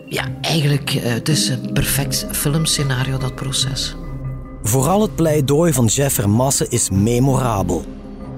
Ja, 0.05 0.23
eigenlijk, 0.41 0.93
uh, 0.93 1.03
het 1.03 1.29
is 1.29 1.49
een 1.49 1.73
perfect 1.73 2.25
filmscenario, 2.31 3.17
dat 3.17 3.35
proces. 3.35 3.95
Vooral 4.63 5.01
het 5.01 5.15
pleidooi 5.15 5.73
van 5.73 5.85
Jeff 5.85 6.15
Vermassen 6.15 6.69
is 6.69 6.89
memorabel. 6.89 7.83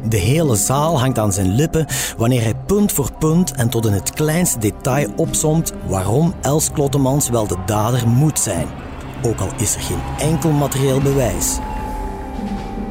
De 0.09 0.17
hele 0.17 0.55
zaal 0.55 0.99
hangt 0.99 1.19
aan 1.19 1.33
zijn 1.33 1.55
lippen 1.55 1.85
wanneer 2.17 2.41
hij 2.41 2.55
punt 2.65 2.91
voor 2.91 3.11
punt 3.19 3.51
en 3.51 3.69
tot 3.69 3.85
in 3.85 3.93
het 3.93 4.09
kleinste 4.09 4.59
detail 4.59 5.13
opsomt 5.15 5.73
waarom 5.87 6.33
Els 6.41 6.71
Klottemans 6.71 7.29
wel 7.29 7.47
de 7.47 7.57
dader 7.65 8.07
moet 8.07 8.39
zijn. 8.39 8.67
Ook 9.23 9.39
al 9.39 9.49
is 9.57 9.75
er 9.75 9.81
geen 9.81 10.01
enkel 10.17 10.51
materieel 10.51 10.99
bewijs. 10.99 11.57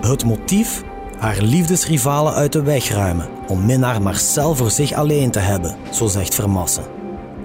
Het 0.00 0.24
motief? 0.24 0.82
Haar 1.22 1.42
liefdesrivalen 1.42 2.34
uit 2.34 2.52
de 2.52 2.62
weg 2.62 2.88
ruimen 2.88 3.28
om 3.48 3.66
minnaar 3.66 4.02
Marcel 4.02 4.54
voor 4.54 4.70
zich 4.70 4.92
alleen 4.92 5.30
te 5.30 5.38
hebben, 5.38 5.76
zo 5.90 6.06
zegt 6.06 6.34
Vermassen 6.34 6.84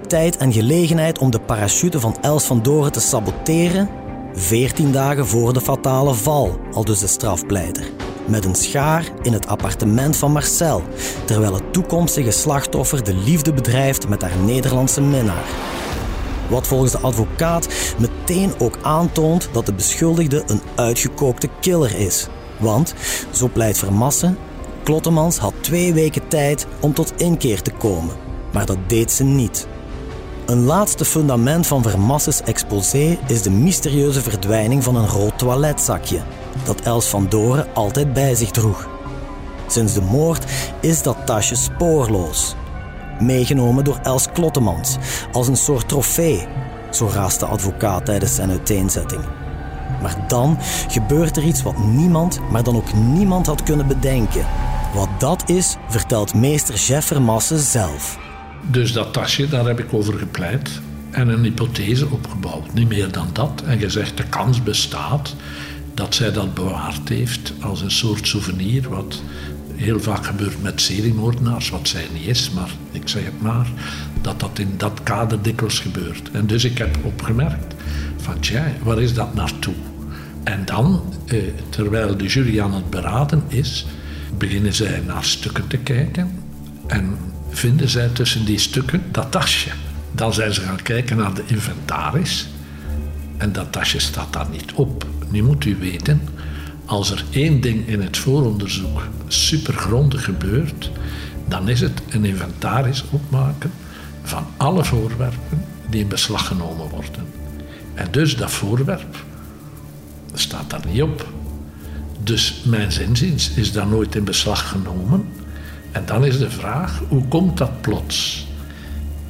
tijd 0.08 0.36
en 0.36 0.52
gelegenheid 0.52 1.18
om 1.18 1.30
de 1.30 1.40
parachute 1.40 2.00
van 2.00 2.16
Els 2.20 2.44
van 2.44 2.62
Doren 2.62 2.92
te 2.92 3.00
saboteren? 3.00 3.88
14 4.32 4.92
dagen 4.92 5.26
voor 5.26 5.52
de 5.52 5.60
fatale 5.60 6.14
val, 6.14 6.60
al 6.72 6.84
dus 6.84 6.98
de 6.98 7.06
strafpleiter. 7.06 7.90
Met 8.26 8.44
een 8.44 8.54
schaar 8.54 9.04
in 9.22 9.32
het 9.32 9.46
appartement 9.46 10.16
van 10.16 10.32
Marcel, 10.32 10.82
terwijl 11.24 11.54
het 11.54 11.72
toekomstige 11.72 12.30
slachtoffer 12.30 13.04
de 13.04 13.14
liefde 13.14 13.52
bedrijft 13.52 14.08
met 14.08 14.22
haar 14.22 14.36
Nederlandse 14.44 15.00
minnaar. 15.00 15.46
Wat 16.48 16.66
volgens 16.66 16.92
de 16.92 16.98
advocaat 16.98 17.68
meteen 17.98 18.52
ook 18.58 18.78
aantoont 18.82 19.48
dat 19.52 19.66
de 19.66 19.72
beschuldigde 19.72 20.42
een 20.46 20.60
uitgekookte 20.74 21.48
killer 21.60 21.98
is. 21.98 22.28
Want, 22.58 22.94
zo 23.30 23.48
pleit 23.52 23.78
Vermassen, 23.78 24.38
Klottemans 24.82 25.38
had 25.38 25.54
twee 25.60 25.92
weken 25.92 26.28
tijd 26.28 26.66
om 26.80 26.94
tot 26.94 27.12
inkeer 27.16 27.62
te 27.62 27.70
komen. 27.70 28.14
Maar 28.52 28.66
dat 28.66 28.78
deed 28.86 29.12
ze 29.12 29.24
niet. 29.24 29.66
Een 30.46 30.64
laatste 30.64 31.04
fundament 31.04 31.66
van 31.66 31.82
Vermasses 31.82 32.42
exposé 32.42 33.18
is 33.26 33.42
de 33.42 33.50
mysterieuze 33.50 34.20
verdwijning 34.20 34.84
van 34.84 34.96
een 34.96 35.08
rood 35.08 35.38
toiletzakje 35.38 36.20
dat 36.64 36.80
Els 36.80 37.06
van 37.06 37.26
Doren 37.28 37.66
altijd 37.74 38.12
bij 38.12 38.34
zich 38.34 38.50
droeg. 38.50 38.88
Sinds 39.66 39.94
de 39.94 40.02
moord 40.02 40.44
is 40.80 41.02
dat 41.02 41.26
tasje 41.26 41.54
spoorloos. 41.54 42.54
Meegenomen 43.20 43.84
door 43.84 43.98
Els 44.02 44.26
Klottemans 44.32 44.96
als 45.32 45.48
een 45.48 45.56
soort 45.56 45.88
trofee, 45.88 46.46
zo 46.90 47.08
raast 47.12 47.40
de 47.40 47.46
advocaat 47.46 48.04
tijdens 48.04 48.34
zijn 48.34 48.50
uiteenzetting. 48.50 49.37
Maar 50.02 50.24
dan 50.28 50.58
gebeurt 50.88 51.36
er 51.36 51.44
iets 51.44 51.62
wat 51.62 51.78
niemand, 51.78 52.40
maar 52.50 52.62
dan 52.62 52.76
ook 52.76 52.94
niemand 52.94 53.46
had 53.46 53.62
kunnen 53.62 53.86
bedenken. 53.86 54.46
Wat 54.94 55.08
dat 55.18 55.50
is, 55.50 55.76
vertelt 55.88 56.34
meester 56.34 56.74
Jeff 56.74 57.06
Vermassen 57.06 57.58
zelf. 57.58 58.18
Dus 58.70 58.92
dat 58.92 59.12
tasje, 59.12 59.48
daar 59.48 59.66
heb 59.66 59.78
ik 59.78 59.94
over 59.94 60.18
gepleit 60.18 60.80
en 61.10 61.28
een 61.28 61.42
hypothese 61.42 62.06
opgebouwd. 62.10 62.74
Niet 62.74 62.88
meer 62.88 63.12
dan 63.12 63.28
dat. 63.32 63.62
En 63.66 63.78
gezegd, 63.78 64.16
de 64.16 64.24
kans 64.24 64.62
bestaat 64.62 65.34
dat 65.94 66.14
zij 66.14 66.32
dat 66.32 66.54
bewaard 66.54 67.08
heeft 67.08 67.52
als 67.60 67.80
een 67.80 67.90
soort 67.90 68.28
souvenir, 68.28 68.88
wat 68.88 69.22
heel 69.74 70.00
vaak 70.00 70.26
gebeurt 70.26 70.62
met 70.62 70.80
seriemoordenaars, 70.80 71.70
wat 71.70 71.88
zij 71.88 72.06
niet 72.12 72.26
is, 72.26 72.50
maar 72.50 72.70
ik 72.90 73.08
zeg 73.08 73.24
het 73.24 73.40
maar, 73.40 73.66
dat 74.20 74.40
dat 74.40 74.58
in 74.58 74.74
dat 74.76 75.02
kader 75.02 75.42
dikwijls 75.42 75.78
gebeurt. 75.78 76.30
En 76.30 76.46
dus 76.46 76.64
ik 76.64 76.78
heb 76.78 76.98
opgemerkt 77.02 77.74
van, 78.16 78.40
tja, 78.40 78.72
waar 78.82 79.00
is 79.02 79.14
dat 79.14 79.34
naartoe? 79.34 79.74
En 80.48 80.64
dan, 80.64 81.02
eh, 81.26 81.38
terwijl 81.68 82.16
de 82.16 82.26
jury 82.26 82.60
aan 82.60 82.74
het 82.74 82.90
beraden 82.90 83.42
is, 83.48 83.86
beginnen 84.38 84.74
zij 84.74 85.02
naar 85.06 85.24
stukken 85.24 85.66
te 85.66 85.76
kijken 85.76 86.30
en 86.86 87.18
vinden 87.48 87.88
zij 87.88 88.08
tussen 88.08 88.44
die 88.44 88.58
stukken 88.58 89.02
dat 89.10 89.30
tasje. 89.30 89.70
Dan 90.12 90.32
zijn 90.32 90.54
ze 90.54 90.60
gaan 90.60 90.82
kijken 90.82 91.16
naar 91.16 91.34
de 91.34 91.42
inventaris 91.46 92.48
en 93.36 93.52
dat 93.52 93.72
tasje 93.72 93.98
staat 93.98 94.32
daar 94.32 94.46
niet 94.50 94.72
op. 94.72 95.06
Nu 95.28 95.42
moet 95.42 95.64
u 95.64 95.76
weten, 95.76 96.20
als 96.84 97.10
er 97.10 97.24
één 97.30 97.60
ding 97.60 97.88
in 97.88 98.02
het 98.02 98.16
vooronderzoek 98.16 99.06
supergrondig 99.26 100.24
gebeurt, 100.24 100.90
dan 101.48 101.68
is 101.68 101.80
het 101.80 102.02
een 102.08 102.24
inventaris 102.24 103.04
opmaken 103.10 103.70
van 104.22 104.46
alle 104.56 104.84
voorwerpen 104.84 105.64
die 105.90 106.00
in 106.00 106.08
beslag 106.08 106.46
genomen 106.46 106.88
worden. 106.88 107.26
En 107.94 108.08
dus 108.10 108.36
dat 108.36 108.50
voorwerp 108.50 109.26
staat 110.40 110.70
daar 110.70 110.86
niet 110.86 111.02
op. 111.02 111.26
Dus 112.22 112.62
mijn 112.64 112.92
zinziens 112.92 113.50
is 113.50 113.72
dat 113.72 113.90
nooit 113.90 114.14
in 114.14 114.24
beslag 114.24 114.68
genomen. 114.68 115.28
En 115.92 116.06
dan 116.06 116.24
is 116.24 116.38
de 116.38 116.50
vraag, 116.50 117.02
hoe 117.08 117.28
komt 117.28 117.56
dat 117.56 117.80
plots 117.80 118.46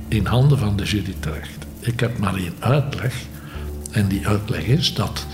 in 0.09 0.27
handen 0.27 0.59
van 0.59 0.77
de 0.77 0.85
jury 0.85 1.15
terecht? 1.21 1.67
Ik 1.81 2.00
heb 2.00 2.19
maar 2.19 2.35
één 2.35 2.55
uitleg. 2.59 3.15
En 3.91 4.09
die 4.09 4.27
uitleg 4.27 4.65
is 4.65 4.95
dat 4.95 5.27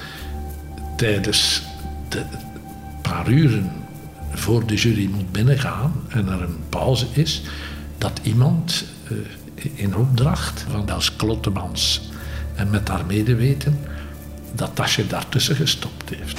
tijdens 0.96 1.62
de 2.08 2.22
paar 3.02 3.28
uren 3.28 3.72
voor 4.30 4.66
de 4.66 4.74
jury 4.74 5.08
moet 5.14 5.32
binnengaan 5.32 5.92
en 6.08 6.28
er 6.28 6.42
een 6.42 6.58
pauze 6.68 7.06
is, 7.12 7.42
dat 7.98 8.20
iemand 8.22 8.84
uh, 9.10 9.18
in 9.74 9.96
opdracht 9.96 10.64
van 10.70 10.88
Els 10.88 11.16
Klottemans 11.16 12.10
en 12.54 12.70
met 12.70 12.88
haar 12.88 13.06
medeweten 13.06 13.78
dat 14.54 14.70
tasje 14.74 15.06
daartussen 15.06 15.56
gestopt 15.56 16.10
heeft. 16.10 16.38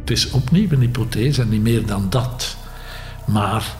Het 0.00 0.10
is 0.10 0.30
opnieuw 0.30 0.70
een 0.70 0.80
hypothese 0.80 1.42
en 1.42 1.48
niet 1.48 1.62
meer 1.62 1.86
dan 1.86 2.06
dat. 2.10 2.56
Maar 3.24 3.74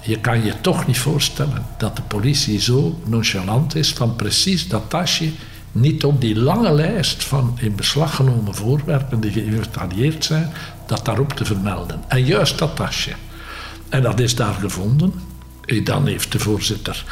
je 0.00 0.20
kan 0.20 0.44
je 0.44 0.60
toch 0.60 0.86
niet 0.86 0.98
voorstellen 0.98 1.66
dat 1.78 1.96
de 1.96 2.02
politie 2.02 2.60
zo 2.60 3.00
nonchalant 3.04 3.74
is 3.74 3.92
van 3.92 4.16
precies 4.16 4.68
dat 4.68 4.90
tasje 4.90 5.30
niet 5.72 6.04
op 6.04 6.20
die 6.20 6.36
lange 6.36 6.72
lijst 6.72 7.24
van 7.24 7.56
in 7.60 7.74
beslag 7.74 8.14
genomen 8.14 8.54
voorwerpen 8.54 9.20
die 9.20 9.32
geïnventariseerd 9.32 10.24
zijn, 10.24 10.52
dat 10.86 11.04
daarop 11.04 11.32
te 11.32 11.44
vermelden. 11.44 12.00
En 12.08 12.24
juist 12.24 12.58
dat 12.58 12.76
tasje. 12.76 13.12
En 13.88 14.02
dat 14.02 14.20
is 14.20 14.34
daar 14.34 14.54
gevonden. 14.54 15.12
En 15.64 15.84
dan 15.84 16.06
heeft 16.06 16.32
de 16.32 16.38
voorzitter 16.38 17.04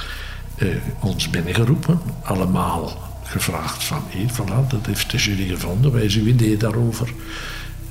eh, 0.57 0.69
ons 1.01 1.31
binnengeroepen, 1.31 2.01
allemaal 2.23 3.08
gevraagd 3.29 3.85
van, 3.85 4.03
hier, 4.11 4.31
voilà, 4.33 4.67
dat 4.69 4.87
heeft 4.87 5.11
de 5.11 5.17
jury 5.17 5.49
gevonden, 5.49 5.93
wij 5.93 6.05
is 6.05 6.17
uw 6.17 6.27
idee 6.27 6.57
daarover. 6.57 7.13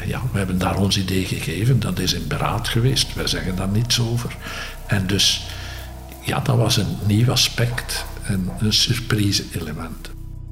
Ja, 0.06 0.22
we 0.32 0.38
hebben 0.38 0.58
daar 0.58 0.78
ons 0.78 0.98
idee 0.98 1.26
gegeven, 1.26 1.80
dat 1.80 2.00
is 2.00 2.14
in 2.14 2.28
beraad 2.28 2.68
geweest, 2.68 3.14
wij 3.14 3.28
zeggen 3.28 3.56
daar 3.56 3.68
niets 3.68 4.00
over. 4.00 4.36
En 4.88 5.08
dus, 5.08 5.48
ja, 6.22 6.40
dat 6.40 6.58
was 6.58 6.78
een 6.78 6.98
nieuw 7.06 7.32
aspect 7.32 8.06
en 8.24 8.50
een 8.60 8.74
surprise 8.74 9.44
element. 9.52 10.10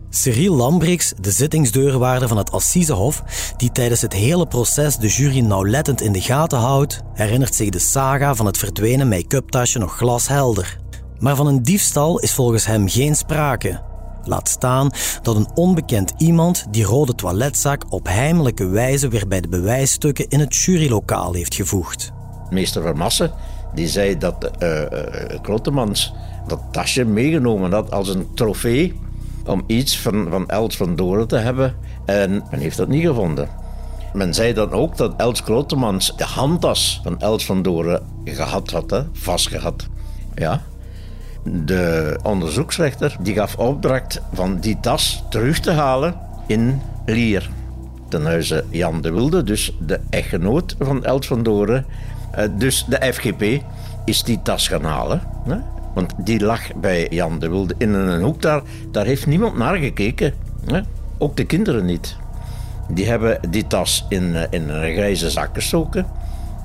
Cyril 0.10 0.56
Lambrix, 0.56 1.14
de 1.20 1.32
zittingsdeurwaarder 1.32 2.28
van 2.28 2.38
het 2.38 2.52
Assisehof, 2.52 3.24
die 3.58 3.72
tijdens 3.72 4.02
het 4.02 4.14
hele 4.14 4.48
proces 4.48 4.98
de 4.98 5.08
jury 5.08 5.40
nauwlettend 5.40 6.02
in 6.02 6.12
de 6.12 6.22
gaten 6.22 6.58
houdt, 6.58 7.02
herinnert 7.14 7.56
zich 7.56 7.70
de 7.70 7.80
saga 7.80 8.36
van 8.36 8.46
het 8.46 8.58
verdwenen 8.58 9.08
make-up 9.08 9.50
tasje 9.50 9.80
nog 9.80 9.98
glashelder. 9.98 10.78
Maar 11.20 11.36
van 11.36 11.48
een 11.48 11.64
diefstal 11.64 12.20
is 12.20 12.34
volgens 12.34 12.66
hem 12.66 12.90
geen 12.90 13.16
sprake. 13.16 13.82
Laat 14.26 14.50
staan 14.50 14.92
dat 15.22 15.36
een 15.36 15.48
onbekend 15.54 16.14
iemand 16.18 16.66
die 16.70 16.84
rode 16.84 17.16
toiletzak 17.16 17.84
op 17.90 18.08
heimelijke 18.08 18.68
wijze 18.68 19.08
weer 19.08 19.28
bij 19.28 19.42
de 19.42 19.48
bewijsstukken 19.48 20.30
in 20.30 20.40
het 20.40 20.56
jurylokaal 20.56 21.34
heeft 21.34 21.56
gevoegd. 21.56 22.12
Meester 22.50 22.82
Vermassen 22.82 23.32
die 23.74 23.88
zei 23.88 24.18
dat 24.18 24.52
uh, 24.60 24.82
Klottemans 25.42 26.14
dat 26.48 26.60
tasje 26.72 27.06
meegenomen 27.06 27.72
had 27.72 27.92
als 27.92 28.08
een 28.08 28.28
trofee 28.34 29.00
om 29.46 29.64
iets 29.68 30.00
van, 30.00 30.50
Els 30.50 30.78
van 30.78 30.96
Doren 30.96 31.28
te 31.28 31.38
hebben. 31.38 31.76
En 32.06 32.44
men 32.52 32.60
heeft 32.60 32.78
dat 32.78 32.88
niet 32.88 33.06
gevonden. 33.06 33.50
Men 34.14 34.34
zei 34.34 34.54
dan 34.54 34.72
ook 34.72 34.98
dat 34.98 35.14
Els 35.18 35.44
Klotemans 35.44 36.18
de 36.18 36.24
handtas 36.24 37.00
van 37.04 37.20
Els 37.20 37.46
van 37.46 37.62
Doren 37.62 38.02
gehad 38.24 38.72
had, 38.72 39.06
vastgehad. 39.14 39.88
Ja. 40.36 40.62
De 41.48 42.20
onderzoeksrechter 42.24 43.16
die 43.20 43.34
gaf 43.34 43.56
opdracht 43.56 44.22
van 44.34 44.60
die 44.60 44.78
tas 44.80 45.24
terug 45.30 45.60
te 45.60 45.72
halen 45.72 46.16
in 46.48 46.82
Lier. 47.06 47.50
Ten 48.10 48.26
huize 48.26 48.64
Jan 48.70 49.02
de 49.02 49.12
Wilde, 49.12 49.44
dus 49.44 49.76
de 49.80 50.00
echtgenoot 50.10 50.76
van 50.80 51.04
Els 51.04 51.28
van 51.28 51.44
Doren. 51.44 51.86
Eh, 52.32 52.46
dus 52.58 52.86
de 52.90 53.14
FGP 53.14 53.64
is 54.06 54.24
die 54.24 54.42
tas 54.42 54.68
gaan 54.68 54.84
halen. 54.84 55.22
Hè? 55.48 55.58
Want 55.94 56.14
die 56.18 56.40
lag 56.44 56.74
bij 56.76 57.08
Jan 57.10 57.40
de 57.40 57.50
Wilde 57.50 57.76
in 57.78 57.94
een 57.94 58.22
hoek 58.22 58.42
daar. 58.42 58.62
Daar 58.92 59.06
heeft 59.06 59.26
niemand 59.26 59.58
naar 59.58 59.76
gekeken. 59.76 60.34
Hè? 60.66 60.82
Ook 61.18 61.38
de 61.38 61.46
kinderen 61.46 61.86
niet. 61.86 62.16
Die 62.90 63.08
hebben 63.08 63.40
die 63.50 63.68
tas 63.68 64.06
in, 64.10 64.36
eh, 64.36 64.44
in 64.50 64.70
een 64.70 64.94
grijze 64.94 65.30
zak 65.30 65.50
gestoken. 65.54 66.06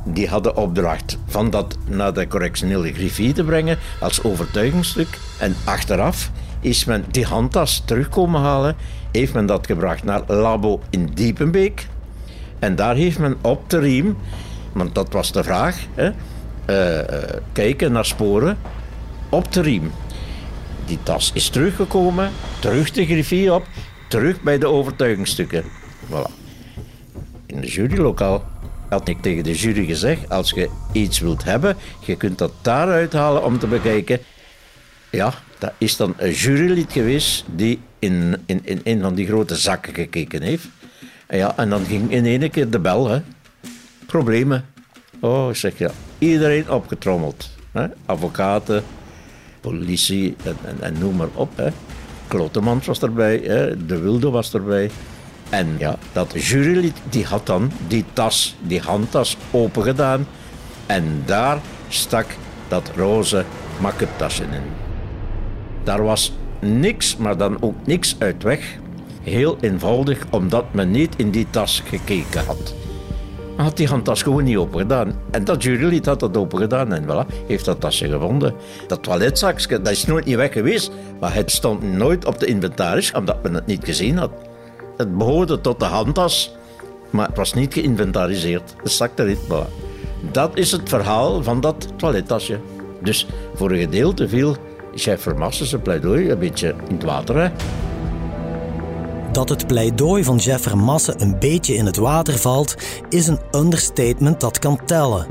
Die 0.05 0.29
hadden 0.29 0.57
opdracht 0.57 1.19
van 1.27 1.51
dat 1.51 1.77
naar 1.87 2.13
de 2.15 2.27
correctionele 2.27 2.93
griffier 2.93 3.35
te 3.35 3.45
brengen 3.45 3.79
als 4.01 4.23
overtuigingsstuk. 4.23 5.19
En 5.39 5.57
achteraf 5.65 6.31
is 6.61 6.85
men 6.85 7.05
die 7.11 7.25
handtas 7.25 7.83
terugkomen 7.85 8.41
halen. 8.41 8.77
Heeft 9.13 9.35
men 9.35 9.47
dat 9.47 9.67
gebracht 9.67 10.05
naar 10.05 10.23
Labo 10.27 10.81
in 10.91 11.11
Diepenbeek. 11.15 11.87
En 12.59 12.77
daar 12.77 12.95
heeft 12.95 13.19
men 13.19 13.37
op 13.41 13.71
de 13.71 13.79
riem, 13.79 14.17
want 14.73 14.95
dat 14.95 15.13
was 15.13 15.33
de 15.33 15.43
vraag, 15.43 15.77
hè, 15.95 16.11
uh, 16.67 17.39
kijken 17.53 17.93
naar 17.93 18.05
sporen 18.05 18.59
op 19.29 19.53
de 19.53 19.61
riem. 19.61 19.93
Die 20.87 20.99
tas 21.03 21.31
is 21.35 21.49
teruggekomen, 21.49 22.31
terug 22.59 22.91
de 22.91 23.05
griffier 23.05 23.55
op, 23.55 23.67
terug 24.09 24.43
bij 24.43 24.59
de 24.59 24.67
overtuigingsstukken. 24.67 25.65
Voilà. 26.07 26.31
In 27.47 27.57
het 27.57 27.73
jurylokaal 27.73 28.45
had 28.91 29.09
ik 29.09 29.23
tegen 29.23 29.45
de 29.45 29.55
jury 29.55 29.85
gezegd: 29.85 30.29
als 30.29 30.51
je 30.51 30.71
iets 30.93 31.19
wilt 31.19 31.45
hebben, 31.45 31.77
je 32.05 32.17
kunt 32.17 32.39
dat 32.39 32.53
daaruit 32.63 33.13
halen 33.13 33.45
om 33.45 33.59
te 33.59 33.67
bekijken. 33.67 34.21
Ja, 35.11 35.35
dat 35.59 35.73
is 35.79 35.97
dan 35.97 36.15
een 36.17 36.33
jurylid 36.33 36.93
geweest 36.93 37.45
die 37.47 37.81
in, 37.99 38.43
in, 38.47 38.61
in 38.65 38.81
een 38.85 39.01
van 39.01 39.15
die 39.15 39.27
grote 39.27 39.57
zakken 39.57 39.95
gekeken 39.95 40.43
heeft. 40.43 40.69
En, 41.27 41.39
ja, 41.39 41.57
en 41.57 41.71
dan 41.71 41.85
ging 41.85 42.11
in 42.11 42.25
één 42.25 42.51
keer 42.51 42.71
de 42.71 42.79
bel. 42.79 43.09
Hè. 43.09 43.21
Problemen. 44.07 44.65
Oh, 45.21 45.53
zeg 45.53 45.79
ja. 45.79 45.91
Iedereen 46.19 46.71
opgetrommeld. 46.71 47.51
Hè. 47.73 47.87
Advocaten, 48.07 48.83
politie 49.61 50.37
en, 50.43 50.77
en, 50.81 50.99
noem 50.99 51.17
maar 51.17 51.29
op. 51.35 51.57
Hè. 51.57 51.69
Klotemans 52.29 52.87
was 52.87 53.03
erbij, 53.03 53.41
hè. 53.45 53.87
De 53.87 53.99
Wilde 53.99 54.31
was 54.31 54.55
erbij. 54.55 54.91
En 55.51 55.77
ja, 55.79 55.97
dat 56.13 56.33
jurylid 56.35 56.97
die 57.09 57.25
had 57.25 57.47
dan 57.47 57.73
die 57.89 58.05
tas, 58.13 58.57
die 58.61 58.81
handtas 58.81 59.37
opengedaan. 59.51 60.27
En 60.87 61.23
daar 61.27 61.59
stak 61.89 62.27
dat 62.69 62.91
roze 62.97 63.45
makkettasje 63.81 64.43
in. 64.43 64.63
Daar 65.85 66.03
was 66.03 66.33
niks, 66.61 67.17
maar 67.17 67.37
dan 67.37 67.63
ook 67.63 67.87
niks 67.87 68.17
uit 68.19 68.43
weg. 68.43 68.79
Heel 69.23 69.57
eenvoudig, 69.61 70.27
omdat 70.31 70.75
men 70.75 70.91
niet 70.91 71.15
in 71.17 71.31
die 71.31 71.47
tas 71.51 71.83
gekeken 71.87 72.45
had. 72.45 72.75
Men 73.57 73.65
had 73.65 73.77
die 73.77 73.89
handtas 73.89 74.23
gewoon 74.23 74.45
niet 74.45 74.57
opengedaan. 74.57 75.15
En 75.31 75.45
dat 75.45 75.63
jurylid 75.63 76.07
had 76.07 76.21
dat 76.21 76.37
opengedaan 76.37 76.93
en 76.93 77.05
voilà, 77.05 77.47
heeft 77.47 77.65
dat 77.65 77.81
tasje 77.81 78.09
gevonden. 78.09 78.55
Dat 78.87 79.03
toiletzakje, 79.03 79.81
dat 79.83 79.93
is 79.93 80.07
nooit 80.07 80.25
niet 80.25 80.37
weg 80.37 80.53
geweest, 80.53 80.91
maar 81.21 81.35
het 81.35 81.51
stond 81.51 81.83
nooit 81.83 82.25
op 82.25 82.39
de 82.39 82.47
inventaris, 82.47 83.13
omdat 83.13 83.43
men 83.43 83.55
het 83.55 83.67
niet 83.67 83.85
gezien 83.85 84.17
had. 84.19 84.31
Het 85.01 85.19
behoorde 85.19 85.61
tot 85.61 85.81
de 85.81 85.85
handtas, 85.85 86.55
maar 87.11 87.27
het 87.27 87.37
was 87.37 87.55
niet 87.55 87.75
geïnventariseerd. 87.75 88.75
Het 88.83 89.11
erin, 89.17 89.37
voilà. 89.37 89.67
Dat 90.33 90.57
is 90.57 90.73
het 90.73 90.89
verhaal 90.89 91.43
van 91.43 91.61
dat 91.61 91.89
toilettasje. 91.97 92.61
Dus 93.03 93.27
voor 93.55 93.71
een 93.71 93.79
gedeelte 93.79 94.29
viel 94.29 94.57
chef 94.95 95.23
Vermassen 95.23 95.83
pleidooi 95.83 96.31
een 96.31 96.39
beetje 96.39 96.75
in 96.89 96.95
het 96.95 97.05
water. 97.05 97.53
Dat 99.33 99.49
het 99.49 99.67
pleidooi 99.67 100.25
van 100.25 100.37
Jeff 100.37 100.63
Vermassen 100.63 101.23
een 101.23 101.39
beetje 101.39 101.75
in 101.75 101.87
het 101.87 101.97
water 101.97 102.39
valt, 102.39 102.75
is 103.09 103.27
een 103.27 103.41
understatement 103.53 104.41
dat 104.41 104.59
kan 104.59 104.85
tellen. 104.85 105.27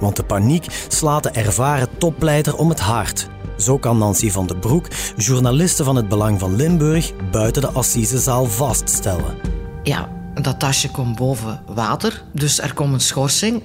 Want 0.00 0.16
de 0.16 0.24
paniek 0.24 0.66
slaat 0.88 1.22
de 1.22 1.30
ervaren 1.30 1.88
toppleiter 1.98 2.56
om 2.56 2.68
het 2.68 2.80
hart. 2.80 3.28
Zo 3.58 3.78
kan 3.78 3.98
Nancy 3.98 4.30
van 4.30 4.46
den 4.46 4.58
Broek, 4.58 4.86
journaliste 5.16 5.84
van 5.84 5.96
het 5.96 6.08
Belang 6.08 6.38
van 6.38 6.56
Limburg, 6.56 7.12
buiten 7.30 7.62
de 7.62 7.70
assisezaal 7.70 8.46
vaststellen. 8.46 9.36
Ja, 9.82 10.08
dat 10.42 10.58
tasje 10.58 10.90
komt 10.90 11.16
boven 11.16 11.60
water, 11.66 12.22
dus 12.32 12.60
er 12.60 12.74
komt 12.74 12.92
een 12.92 13.00
schorsing. 13.00 13.62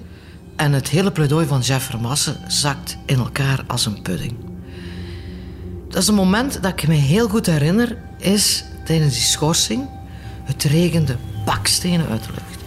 En 0.55 0.74
het 0.74 0.89
hele 0.89 1.12
pleidooi 1.12 1.48
van 1.48 1.60
Jeff 1.60 1.86
Vermassen 1.86 2.38
zakt 2.48 2.98
in 3.05 3.17
elkaar 3.17 3.63
als 3.67 3.86
een 3.86 4.01
pudding. 4.01 4.34
Dat 5.89 6.01
is 6.01 6.08
een 6.08 6.15
moment 6.15 6.62
dat 6.62 6.72
ik 6.72 6.88
me 6.88 6.93
heel 6.93 7.29
goed 7.29 7.46
herinner, 7.46 7.98
is 8.17 8.63
tijdens 8.86 9.13
die 9.13 9.24
schorsing. 9.24 9.89
Het 10.43 10.63
regende 10.63 11.15
bakstenen 11.46 12.08
uit 12.10 12.24
de 12.24 12.29
lucht. 12.29 12.63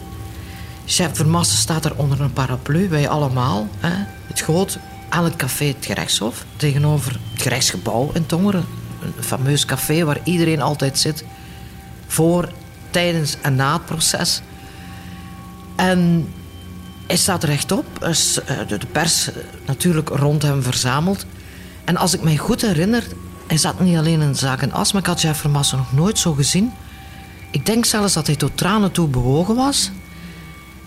Chef 0.86 1.16
Vermassen 1.16 1.58
staat 1.58 1.84
er 1.84 1.96
onder 1.96 2.20
een 2.20 2.32
paraplu, 2.32 2.88
wij 2.88 3.08
allemaal. 3.08 3.68
Hè, 3.78 4.04
het 4.26 4.40
groot 4.40 4.78
aan 5.12 5.24
het 5.24 5.36
café 5.36 5.64
Het 5.64 5.86
Gerechtshof, 5.86 6.44
tegenover 6.56 7.18
het 7.32 7.42
gerechtsgebouw 7.42 8.10
in 8.14 8.26
Tongeren. 8.26 8.64
Een 9.02 9.22
fameus 9.22 9.64
café 9.64 10.04
waar 10.04 10.20
iedereen 10.24 10.60
altijd 10.60 10.98
zit. 10.98 11.24
Voor, 12.06 12.48
tijdens 12.90 13.36
en 13.40 13.54
na 13.54 13.72
het 13.72 13.84
proces. 13.86 14.40
En 15.76 16.28
hij 17.06 17.16
staat 17.16 17.44
rechtop. 17.44 17.84
Dus, 18.00 18.44
eh, 18.44 18.56
de 18.68 18.78
pers 18.92 19.28
eh, 19.28 19.36
natuurlijk 19.66 20.08
rond 20.08 20.42
hem 20.42 20.62
verzameld. 20.62 21.26
En 21.84 21.96
als 21.96 22.14
ik 22.14 22.22
mij 22.22 22.36
goed 22.36 22.60
herinner, 22.60 23.04
hij 23.46 23.58
zat 23.58 23.80
niet 23.80 23.96
alleen 23.96 24.20
in 24.20 24.36
zaken 24.36 24.72
as, 24.72 24.92
maar 24.92 25.02
ik 25.02 25.08
had 25.08 25.20
Jeff 25.20 25.40
Vermassen 25.40 25.78
nog 25.78 25.92
nooit 25.92 26.18
zo 26.18 26.32
gezien. 26.32 26.72
Ik 27.50 27.66
denk 27.66 27.84
zelfs 27.84 28.12
dat 28.12 28.26
hij 28.26 28.36
tot 28.36 28.56
tranen 28.56 28.92
toe 28.92 29.08
bewogen 29.08 29.54
was. 29.54 29.90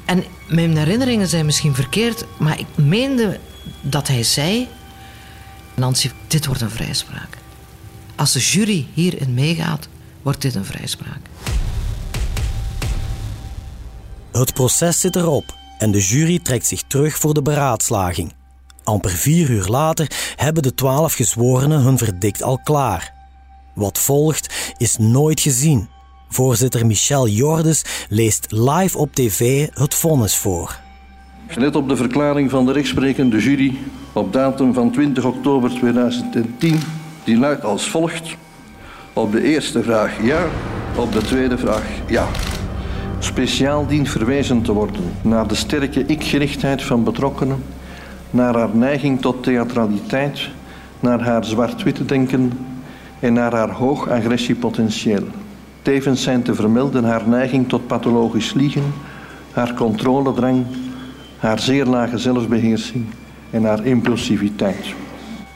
En 0.06 0.24
mijn 0.48 0.78
herinneringen 0.78 1.28
zijn 1.28 1.46
misschien 1.46 1.76
verkeerd, 1.76 2.26
maar 2.38 2.60
ik 2.60 2.68
meende 2.76 3.40
dat 3.82 4.08
hij 4.08 4.24
zei... 4.24 4.68
Nancy, 5.76 6.12
dit 6.28 6.46
wordt 6.46 6.62
een 6.62 6.70
vrijspraak. 6.70 7.38
Als 8.16 8.32
de 8.32 8.40
jury 8.40 8.88
hierin 8.94 9.34
meegaat, 9.34 9.88
wordt 10.22 10.42
dit 10.42 10.56
een 10.56 10.66
vrijspraak. 10.66 11.20
Het 14.32 14.54
proces 14.54 15.00
zit 15.00 15.16
erop 15.16 15.56
en 15.78 15.92
de 15.92 16.02
jury 16.02 16.40
trekt 16.40 16.68
zich 16.68 16.82
terug 16.88 17.18
voor 17.18 17.34
de 17.34 17.42
beraadslaging. 17.42 18.34
Amper 18.84 19.12
vier 19.12 19.50
uur 19.50 19.66
later 19.66 20.12
hebben 20.36 20.64
de 20.64 20.74
twaalf 20.74 21.14
gezworenen 21.14 21.82
hun 21.82 21.98
verdict 21.98 22.44
al 22.44 22.60
klaar. 22.64 23.14
Wat 23.74 24.00
volgt 24.00 24.74
is 24.78 24.98
nooit 24.98 25.40
gezien. 25.40 25.90
Voorzitter 26.30 26.86
Michel 26.86 27.28
Jordes 27.28 27.82
leest 28.10 28.46
live 28.50 28.98
op 28.98 29.16
tv 29.16 29.68
het 29.74 29.96
vonnis 29.96 30.36
voor. 30.36 30.84
Gelet 31.48 31.76
op 31.76 31.90
de 31.90 31.96
verklaring 31.96 32.50
van 32.50 32.66
de 32.66 32.72
rechtsprekende 32.72 33.38
jury 33.38 33.78
op 34.14 34.34
datum 34.34 34.74
van 34.74 34.92
20 34.92 35.26
oktober 35.26 35.70
2010, 35.70 36.80
die 37.24 37.38
luidt 37.38 37.64
als 37.64 37.90
volgt. 37.90 38.36
Op 39.14 39.32
de 39.32 39.44
eerste 39.44 39.84
vraag 39.84 40.24
ja, 40.24 40.46
op 40.96 41.12
de 41.12 41.22
tweede 41.22 41.58
vraag 41.58 41.88
ja. 42.08 42.28
Speciaal 43.20 43.88
dient 43.88 44.10
verwezen 44.10 44.62
te 44.62 44.74
worden 44.74 45.02
naar 45.22 45.48
de 45.48 45.56
sterke 45.56 46.06
ik-gerichtheid 46.06 46.84
van 46.84 47.04
betrokkenen 47.04 47.64
naar 48.30 48.56
haar 48.56 48.76
neiging 48.76 49.22
tot 49.22 49.44
theatraliteit, 49.44 50.50
naar 51.00 51.22
haar 51.22 51.46
zwart-witte 51.46 52.06
denken 52.06 52.52
en 53.20 53.34
naar 53.34 53.54
haar 53.54 53.72
hoog 53.72 54.10
agressiepotentieel. 54.10 55.24
Tevens 55.82 56.24
zijn 56.24 56.44
te 56.44 56.56
vermelden 56.56 57.04
haar 57.04 57.28
neiging 57.28 57.70
tot 57.70 57.88
pathologisch 57.88 58.54
liegen, 58.54 58.94
haar 59.52 59.74
controledrang, 59.74 60.66
haar 61.38 61.60
zeer 61.60 61.86
lage 61.86 62.18
zelfbeheersing 62.18 63.06
en 63.50 63.64
haar 63.64 63.86
impulsiviteit. 63.86 64.94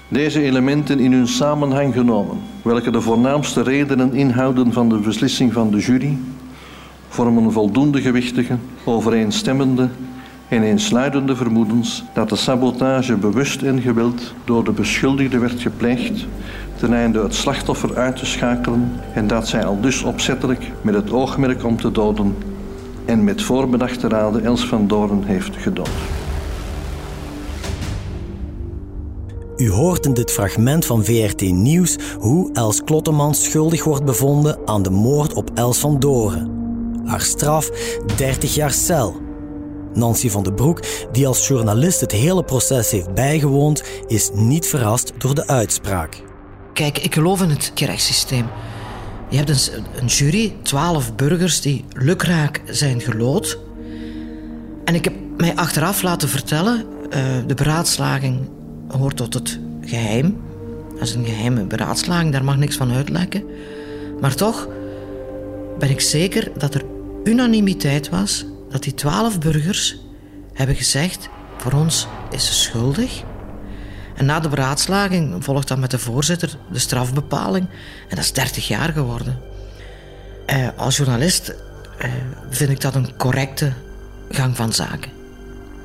Deze 0.07 0.41
elementen 0.41 0.99
in 0.99 1.13
hun 1.13 1.27
samenhang 1.27 1.93
genomen, 1.93 2.37
welke 2.61 2.91
de 2.91 3.01
voornaamste 3.01 3.61
redenen 3.61 4.13
inhouden 4.13 4.73
van 4.73 4.89
de 4.89 4.97
beslissing 4.97 5.53
van 5.53 5.71
de 5.71 5.77
jury, 5.77 6.17
vormen 7.07 7.51
voldoende 7.51 8.01
gewichtige, 8.01 8.57
overeenstemmende 8.83 9.89
en 10.47 10.63
eensluidende 10.63 11.35
vermoedens 11.35 12.03
dat 12.13 12.29
de 12.29 12.35
sabotage 12.35 13.15
bewust 13.15 13.61
en 13.61 13.81
gewild 13.81 14.33
door 14.45 14.63
de 14.63 14.71
beschuldigde 14.71 15.37
werd 15.37 15.61
gepleegd 15.61 16.25
ten 16.79 16.93
einde 16.93 17.21
het 17.21 17.35
slachtoffer 17.35 17.97
uit 17.97 18.15
te 18.15 18.25
schakelen 18.25 18.91
en 19.13 19.27
dat 19.27 19.47
zij 19.47 19.65
al 19.65 19.81
dus 19.81 20.03
opzettelijk 20.03 20.71
met 20.81 20.93
het 20.93 21.11
oogmerk 21.11 21.63
om 21.63 21.77
te 21.77 21.91
doden 21.91 22.35
en 23.10 23.24
met 23.24 23.41
voorbedachte 23.41 24.08
raden 24.08 24.43
Els 24.43 24.65
van 24.65 24.88
Doorn 24.88 25.24
heeft 25.24 25.56
gedood. 25.56 25.89
U 29.58 29.69
hoort 29.72 30.06
in 30.06 30.13
dit 30.13 30.32
fragment 30.32 30.86
van 30.86 31.04
VRT 31.04 31.41
Nieuws 31.41 31.98
hoe 32.19 32.50
Els 32.54 32.84
Klotteman 32.84 33.36
schuldig 33.36 33.84
wordt 33.84 34.06
bevonden 34.06 34.58
aan 34.65 34.82
de 34.82 34.89
moord 34.89 35.34
op 35.34 35.52
Els 35.54 35.78
van 35.78 36.00
Doren. 36.00 36.52
Haar 37.06 37.22
straf 37.22 37.69
30 38.15 38.56
jaar 38.56 38.72
cel. 38.72 39.15
Nancy 39.93 40.30
van 40.30 40.43
den 40.43 40.56
Broek, 40.56 40.80
die 41.12 41.28
als 41.28 41.48
journalist 41.48 42.02
het 42.02 42.12
hele 42.12 42.43
proces 42.43 42.91
heeft 42.91 43.13
bijgewoond, 43.13 43.84
is 44.08 44.30
niet 44.34 44.67
verrast 44.67 45.13
door 45.17 45.36
de 45.36 45.48
uitspraak. 45.48 46.24
Kijk, 46.74 46.98
ik 46.98 47.13
geloof 47.13 47.41
in 47.41 47.50
het 47.50 47.72
gerechtssysteem. 47.76 48.45
Je 49.29 49.37
hebt 49.37 49.49
een, 49.49 49.83
een 49.99 50.05
jury, 50.05 50.53
twaalf 50.61 51.15
burgers 51.15 51.61
die 51.61 51.85
lukraak 51.93 52.61
zijn 52.65 53.01
gelood. 53.01 53.59
En 54.85 54.95
ik 54.95 55.03
heb 55.03 55.13
mij 55.37 55.55
achteraf 55.55 56.01
laten 56.01 56.29
vertellen, 56.29 56.85
uh, 57.03 57.13
de 57.47 57.53
beraadslaging 57.53 58.49
hoort 58.87 59.17
tot 59.17 59.33
het 59.33 59.59
geheim. 59.81 60.37
Dat 60.93 61.07
is 61.07 61.13
een 61.13 61.25
geheime 61.25 61.63
beraadslaging, 61.63 62.31
daar 62.31 62.43
mag 62.43 62.57
niks 62.57 62.75
van 62.75 62.91
uitlekken. 62.91 63.43
Maar 64.19 64.35
toch 64.35 64.67
ben 65.79 65.89
ik 65.89 66.01
zeker 66.01 66.51
dat 66.57 66.73
er 66.73 66.83
unanimiteit 67.23 68.09
was 68.09 68.45
dat 68.69 68.83
die 68.83 68.93
twaalf 68.93 69.39
burgers 69.39 70.01
hebben 70.53 70.75
gezegd: 70.75 71.29
voor 71.57 71.71
ons 71.71 72.07
is 72.31 72.45
ze 72.45 72.53
schuldig. 72.53 73.23
En 74.19 74.25
na 74.25 74.39
de 74.39 74.49
beraadslaging 74.49 75.43
volgt 75.43 75.67
dan 75.67 75.79
met 75.79 75.91
de 75.91 75.99
voorzitter 75.99 76.58
de 76.71 76.79
strafbepaling. 76.79 77.67
En 78.10 78.15
dat 78.15 78.25
is 78.25 78.34
30 78.34 78.67
jaar 78.67 78.93
geworden. 78.93 79.39
Eh, 80.45 80.67
als 80.75 80.97
journalist 80.97 81.55
eh, 81.97 82.12
vind 82.49 82.69
ik 82.69 82.82
dat 82.82 82.95
een 82.95 83.17
correcte 83.17 83.73
gang 84.29 84.55
van 84.55 84.73
zaken. 84.73 85.12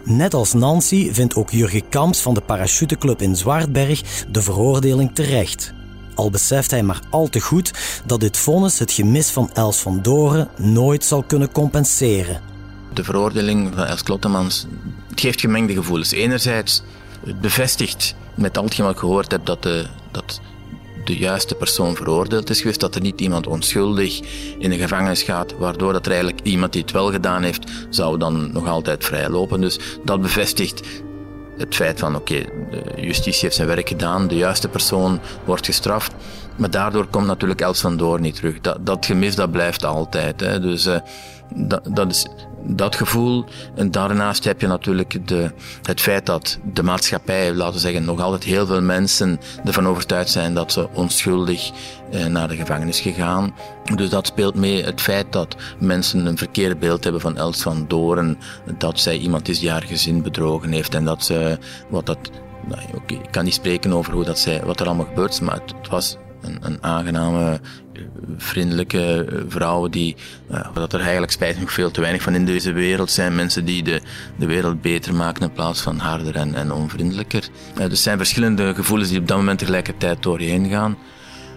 Net 0.04 0.34
als 0.34 0.52
Nancy 0.52 1.12
vindt 1.12 1.34
ook 1.34 1.50
Jurgen 1.50 1.88
Kamps 1.88 2.20
van 2.20 2.34
de 2.34 2.40
Parachuteclub 2.40 3.22
in 3.22 3.36
Zwartberg 3.36 4.24
de 4.28 4.42
veroordeling 4.42 5.14
terecht. 5.14 5.72
Al 6.14 6.30
beseft 6.30 6.70
hij 6.70 6.82
maar 6.82 7.00
al 7.10 7.28
te 7.28 7.40
goed 7.40 7.70
dat 8.04 8.20
dit 8.20 8.36
vonnis 8.36 8.78
het 8.78 8.92
gemis 8.92 9.30
van 9.30 9.50
Els 9.52 9.80
van 9.80 10.02
Doren 10.02 10.48
nooit 10.56 11.04
zal 11.04 11.22
kunnen 11.22 11.52
compenseren 11.52 12.52
de 12.94 13.04
veroordeling 13.04 13.74
van 13.74 13.84
Els 13.84 14.02
Klottemans, 14.02 14.66
het 15.08 15.20
geeft 15.20 15.40
gemengde 15.40 15.74
gevoelens. 15.74 16.12
Enerzijds, 16.12 16.82
het 17.24 17.40
bevestigt 17.40 18.14
met 18.34 18.58
al 18.58 18.64
hetgeen 18.64 18.86
wat 18.86 18.98
gehoord 18.98 19.30
heb 19.30 19.46
dat 19.46 19.62
de, 19.62 19.86
dat 20.10 20.40
de 21.04 21.16
juiste 21.16 21.54
persoon 21.54 21.96
veroordeeld 21.96 22.50
is 22.50 22.60
geweest, 22.60 22.80
dat 22.80 22.94
er 22.94 23.00
niet 23.00 23.20
iemand 23.20 23.46
onschuldig 23.46 24.20
in 24.58 24.70
de 24.70 24.78
gevangenis 24.78 25.22
gaat, 25.22 25.54
waardoor 25.58 25.92
dat 25.92 26.06
er 26.06 26.12
eigenlijk 26.12 26.46
iemand 26.46 26.72
die 26.72 26.82
het 26.82 26.90
wel 26.90 27.10
gedaan 27.10 27.42
heeft, 27.42 27.70
zou 27.90 28.18
dan 28.18 28.52
nog 28.52 28.68
altijd 28.68 29.04
vrij 29.04 29.28
lopen. 29.28 29.60
Dus 29.60 29.78
dat 30.04 30.20
bevestigt 30.20 30.82
het 31.58 31.74
feit 31.74 31.98
van 31.98 32.16
oké, 32.16 32.44
de 32.70 32.82
justitie 32.96 33.40
heeft 33.40 33.54
zijn 33.54 33.68
werk 33.68 33.88
gedaan, 33.88 34.28
de 34.28 34.36
juiste 34.36 34.68
persoon 34.68 35.20
wordt 35.44 35.66
gestraft. 35.66 36.12
Maar 36.56 36.70
daardoor 36.70 37.06
komt 37.06 37.26
natuurlijk 37.26 37.60
Els 37.60 37.80
van 37.80 37.96
Door 37.96 38.20
niet 38.20 38.34
terug. 38.34 38.60
Dat, 38.60 38.86
dat 38.86 39.06
gemis 39.06 39.34
dat 39.34 39.50
blijft 39.50 39.84
altijd. 39.84 40.40
Hè. 40.40 40.60
Dus 40.60 40.86
uh, 40.86 40.96
dat, 41.54 41.80
dat 41.90 42.10
is 42.10 42.26
dat 42.66 42.96
gevoel. 42.96 43.44
En 43.74 43.90
daarnaast 43.90 44.44
heb 44.44 44.60
je 44.60 44.66
natuurlijk 44.66 45.28
de, 45.28 45.50
het 45.82 46.00
feit 46.00 46.26
dat 46.26 46.58
de 46.72 46.82
maatschappij, 46.82 47.54
laten 47.54 47.74
we 47.74 47.80
zeggen, 47.80 48.04
nog 48.04 48.20
altijd 48.20 48.44
heel 48.44 48.66
veel 48.66 48.82
mensen 48.82 49.40
ervan 49.64 49.88
overtuigd 49.88 50.30
zijn 50.30 50.54
dat 50.54 50.72
ze 50.72 50.88
onschuldig 50.92 51.70
eh, 52.10 52.26
naar 52.26 52.48
de 52.48 52.56
gevangenis 52.56 53.00
gegaan. 53.00 53.54
Dus 53.94 54.10
dat 54.10 54.26
speelt 54.26 54.54
mee. 54.54 54.84
Het 54.84 55.00
feit 55.00 55.32
dat 55.32 55.56
mensen 55.78 56.26
een 56.26 56.38
verkeerd 56.38 56.78
beeld 56.78 57.04
hebben 57.04 57.20
van 57.20 57.36
Els 57.36 57.62
van 57.62 57.84
Doren, 57.88 58.38
dat 58.78 59.00
zij 59.00 59.16
iemand 59.16 59.48
is 59.48 59.58
die 59.58 59.70
haar 59.70 59.82
gezin 59.82 60.22
bedrogen 60.22 60.72
heeft 60.72 60.94
en 60.94 61.04
dat 61.04 61.24
ze, 61.24 61.58
wat 61.88 62.06
dat, 62.06 62.18
nou, 62.68 62.80
ik 63.06 63.18
kan 63.30 63.44
niet 63.44 63.54
spreken 63.54 63.92
over 63.92 64.12
hoe 64.12 64.24
dat 64.24 64.38
zij, 64.38 64.62
wat 64.64 64.80
er 64.80 64.86
allemaal 64.86 65.06
gebeurd 65.06 65.32
is, 65.32 65.40
maar 65.40 65.60
het 65.66 65.88
was 65.88 66.16
een, 66.44 66.78
aangename, 66.80 67.60
vriendelijke 68.36 69.26
vrouwen 69.48 69.90
die, 69.90 70.16
uh, 70.50 70.66
dat 70.74 70.92
er 70.92 71.00
eigenlijk 71.00 71.32
spijt 71.32 71.60
nog 71.60 71.72
veel 71.72 71.90
te 71.90 72.00
weinig 72.00 72.22
van 72.22 72.34
in 72.34 72.44
deze 72.44 72.72
wereld 72.72 73.10
zijn. 73.10 73.34
Mensen 73.34 73.64
die 73.64 73.82
de, 73.82 74.00
de 74.36 74.46
wereld 74.46 74.80
beter 74.82 75.14
maken 75.14 75.42
in 75.42 75.52
plaats 75.52 75.80
van 75.80 75.98
harder 75.98 76.36
en, 76.36 76.54
en 76.54 76.72
onvriendelijker. 76.72 77.48
Uh, 77.78 77.88
dus 77.88 78.02
zijn 78.02 78.16
verschillende 78.16 78.74
gevoelens 78.74 79.08
die 79.08 79.20
op 79.20 79.28
dat 79.28 79.36
moment 79.36 79.58
tegelijkertijd 79.58 80.22
door 80.22 80.40
je 80.40 80.48
heen 80.48 80.68
gaan. 80.68 80.96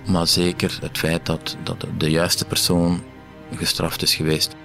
Maar 0.08 0.28
zeker 0.28 0.78
het 0.82 0.98
feit 0.98 1.26
dat, 1.26 1.58
dat 1.64 1.86
de 1.98 2.10
juiste 2.10 2.46
persoon 2.46 3.02
gestraft 3.56 4.02
is 4.02 4.16
geweest. 4.16 4.56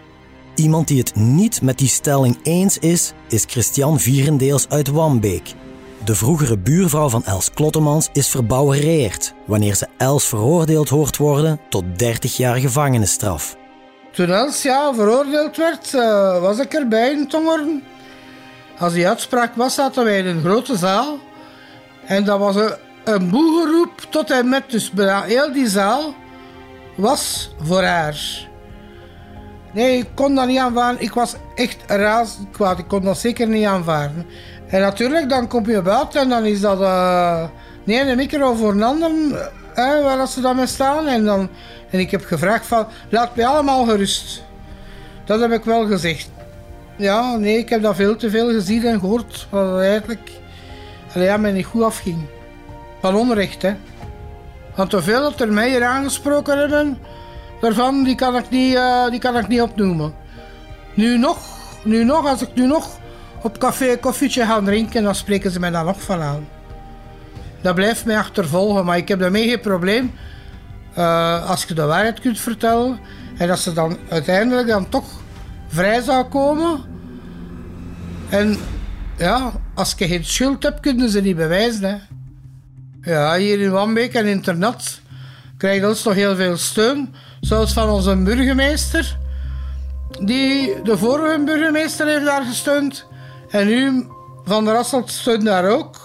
Iemand 0.54 0.88
die 0.88 0.98
het 0.98 1.14
niet 1.14 1.62
met 1.62 1.78
die 1.78 1.88
stelling 1.88 2.38
eens 2.42 2.78
is, 2.78 3.12
is 3.28 3.44
Christian 3.46 4.00
Vierendeels 4.00 4.68
uit 4.68 4.88
Wambeek. 4.88 5.54
De 6.04 6.14
vroegere 6.14 6.58
buurvrouw 6.58 7.08
van 7.08 7.24
Els 7.24 7.50
Klottemans 7.50 8.08
is 8.12 8.28
verbouwereerd 8.28 9.34
wanneer 9.46 9.74
ze 9.74 9.86
Els 9.96 10.24
veroordeeld 10.24 10.88
hoort 10.88 11.16
worden 11.16 11.60
tot 11.68 11.84
30 11.96 12.36
jaar 12.36 12.56
gevangenisstraf. 12.56 13.56
Toen 14.12 14.30
Els 14.30 14.62
ja, 14.62 14.94
veroordeeld 14.94 15.56
werd, 15.56 15.92
uh, 15.92 16.40
was 16.40 16.58
ik 16.58 16.72
erbij 16.72 17.10
in 17.10 17.28
Tongeren. 17.28 17.82
Als 18.78 18.92
die 18.92 19.08
uitspraak 19.08 19.54
was, 19.54 19.74
zaten 19.74 20.04
wij 20.04 20.18
in 20.18 20.26
een 20.26 20.40
grote 20.40 20.76
zaal. 20.76 21.18
En 22.06 22.24
dat 22.24 22.38
was 22.38 22.56
een, 22.56 22.74
een 23.04 23.30
boegeroep 23.30 24.06
tot 24.10 24.30
en 24.30 24.48
met. 24.48 24.70
Dus 24.70 24.92
heel 25.24 25.52
die 25.52 25.68
zaal 25.68 26.14
was 26.96 27.50
voor 27.60 27.82
haar. 27.82 28.48
Nee, 29.72 29.98
ik 29.98 30.08
kon 30.14 30.34
dat 30.34 30.46
niet 30.46 30.58
aanvaarden. 30.58 31.02
Ik 31.02 31.12
was 31.12 31.34
echt 31.54 31.76
razend 31.86 32.50
kwaad. 32.50 32.78
Ik 32.78 32.88
kon 32.88 33.02
dat 33.02 33.18
zeker 33.18 33.48
niet 33.48 33.64
aanvaarden. 33.64 34.26
En 34.72 34.80
natuurlijk, 34.80 35.28
dan 35.28 35.48
kom 35.48 35.66
je 35.66 35.82
buiten 35.82 36.20
en 36.20 36.28
dan 36.28 36.44
is 36.44 36.60
dat... 36.60 36.80
Uh, 36.80 37.44
nee, 37.84 38.00
een 38.00 38.16
micro 38.16 38.54
voor 38.54 38.72
een 38.72 38.82
ander, 38.82 39.10
uh, 39.10 40.02
waar 40.02 40.28
ze 40.28 40.40
dan 40.40 40.56
mee 40.56 40.66
staan. 40.66 41.06
En, 41.06 41.24
dan, 41.24 41.48
en 41.90 41.98
ik 41.98 42.10
heb 42.10 42.24
gevraagd 42.24 42.66
van, 42.66 42.86
laat 43.08 43.36
mij 43.36 43.46
allemaal 43.46 43.84
gerust. 43.84 44.42
Dat 45.24 45.40
heb 45.40 45.52
ik 45.52 45.64
wel 45.64 45.86
gezegd. 45.86 46.30
Ja, 46.96 47.36
nee, 47.36 47.58
ik 47.58 47.68
heb 47.68 47.82
dat 47.82 47.96
veel 47.96 48.16
te 48.16 48.30
veel 48.30 48.50
gezien 48.50 48.84
en 48.84 49.00
gehoord. 49.00 49.46
Wat 49.50 49.80
eigenlijk 49.80 50.30
allee, 51.14 51.26
ja, 51.26 51.36
mij 51.36 51.52
niet 51.52 51.66
goed 51.66 51.82
afging. 51.82 52.26
Van 53.00 53.14
onrecht, 53.14 53.62
hè. 53.62 53.74
Want 54.74 54.90
zoveel 54.90 55.20
dat 55.20 55.40
er 55.40 55.52
mij 55.52 55.68
hier 55.68 55.84
aangesproken 55.84 56.58
hebben, 56.58 56.98
daarvan, 57.60 58.04
die 58.04 58.14
kan 58.14 58.36
ik 58.36 58.50
niet, 58.50 58.74
uh, 58.74 59.10
die 59.10 59.20
kan 59.20 59.36
ik 59.36 59.48
niet 59.48 59.62
opnoemen. 59.62 60.14
Nu 60.94 61.18
nog, 61.18 61.38
nu 61.84 62.04
nog, 62.04 62.26
als 62.26 62.42
ik 62.42 62.54
nu 62.54 62.66
nog 62.66 63.00
op 63.42 63.58
café 63.58 63.96
koffietje 63.96 64.44
gaan 64.44 64.64
drinken, 64.64 65.02
dan 65.02 65.14
spreken 65.14 65.50
ze 65.50 65.60
mij 65.60 65.70
daar 65.70 65.84
nog 65.84 66.02
van 66.02 66.20
aan. 66.20 66.48
Dat 67.60 67.74
blijft 67.74 68.04
mij 68.04 68.18
achtervolgen, 68.18 68.84
maar 68.84 68.96
ik 68.96 69.08
heb 69.08 69.18
daarmee 69.18 69.48
geen 69.48 69.60
probleem. 69.60 70.12
Uh, 70.98 71.50
als 71.50 71.64
je 71.64 71.74
de 71.74 71.84
waarheid 71.84 72.20
kunt 72.20 72.40
vertellen 72.40 72.98
en 73.38 73.48
dat 73.48 73.58
ze 73.58 73.72
dan 73.72 73.96
uiteindelijk 74.08 74.68
dan 74.68 74.88
toch 74.88 75.04
vrij 75.68 76.00
zou 76.00 76.24
komen. 76.24 76.80
En 78.28 78.56
ja, 79.18 79.52
als 79.74 79.94
je 79.96 80.06
geen 80.06 80.24
schuld 80.24 80.62
hebt, 80.62 80.80
kunnen 80.80 81.10
ze 81.10 81.20
niet 81.20 81.36
bewijzen. 81.36 81.84
Hè. 81.88 81.96
Ja, 83.12 83.36
hier 83.36 83.60
in 83.60 83.70
Wambeek 83.70 84.14
en 84.14 84.26
internet 84.26 85.00
krijgen 85.56 85.88
ons 85.88 86.02
toch 86.02 86.14
heel 86.14 86.36
veel 86.36 86.56
steun. 86.56 87.14
Zoals 87.40 87.72
van 87.72 87.88
onze 87.88 88.16
burgemeester. 88.16 89.16
Die, 90.20 90.82
de 90.82 90.98
vorige 90.98 91.42
burgemeester 91.44 92.06
heeft 92.06 92.24
daar 92.24 92.44
gesteund. 92.44 93.06
En 93.52 93.66
nu, 93.66 94.06
Van 94.44 94.64
der 94.64 94.76
Asselt 94.76 95.10
stond 95.10 95.44
daar 95.44 95.70
ook. 95.70 95.96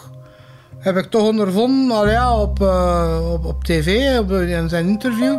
Heb 0.78 0.98
ik 0.98 1.06
toch 1.06 1.28
ondervonden 1.28 1.98
al 1.98 2.10
ja, 2.10 2.40
op, 2.42 2.60
uh, 2.60 3.32
op, 3.34 3.46
op 3.46 3.64
tv, 3.64 4.20
op, 4.20 4.32
in 4.32 4.70
zijn 4.70 4.88
interview. 4.88 5.38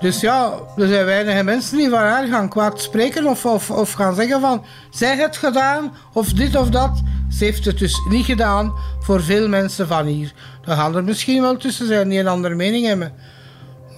Dus 0.00 0.20
ja, 0.20 0.52
er 0.76 0.88
zijn 0.88 1.04
weinige 1.04 1.42
mensen 1.42 1.76
die 1.76 1.88
van 1.88 1.98
haar 1.98 2.26
gaan 2.26 2.48
kwaad 2.48 2.80
spreken 2.80 3.26
of, 3.26 3.46
of, 3.46 3.70
of 3.70 3.92
gaan 3.92 4.14
zeggen 4.14 4.40
van... 4.40 4.64
Zij 4.90 5.16
het 5.16 5.36
gedaan, 5.36 5.92
of 6.12 6.32
dit 6.32 6.56
of 6.56 6.68
dat. 6.68 7.02
Ze 7.30 7.44
heeft 7.44 7.64
het 7.64 7.78
dus 7.78 8.00
niet 8.08 8.24
gedaan 8.24 8.72
voor 9.00 9.22
veel 9.22 9.48
mensen 9.48 9.86
van 9.86 10.06
hier. 10.06 10.32
Er 10.64 10.76
gaan 10.76 10.96
er 10.96 11.04
misschien 11.04 11.42
wel 11.42 11.56
tussen 11.56 11.86
zijn 11.86 12.08
die 12.08 12.18
een 12.18 12.28
andere 12.28 12.54
mening 12.54 12.86
hebben. 12.86 13.12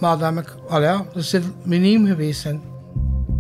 Maar 0.01 0.19
dat, 0.19 0.37
ik, 0.37 0.55
al 0.69 0.83
ja, 0.83 1.05
dat 1.15 1.23
is 1.23 1.35
miniem 1.63 2.07
geweest. 2.07 2.47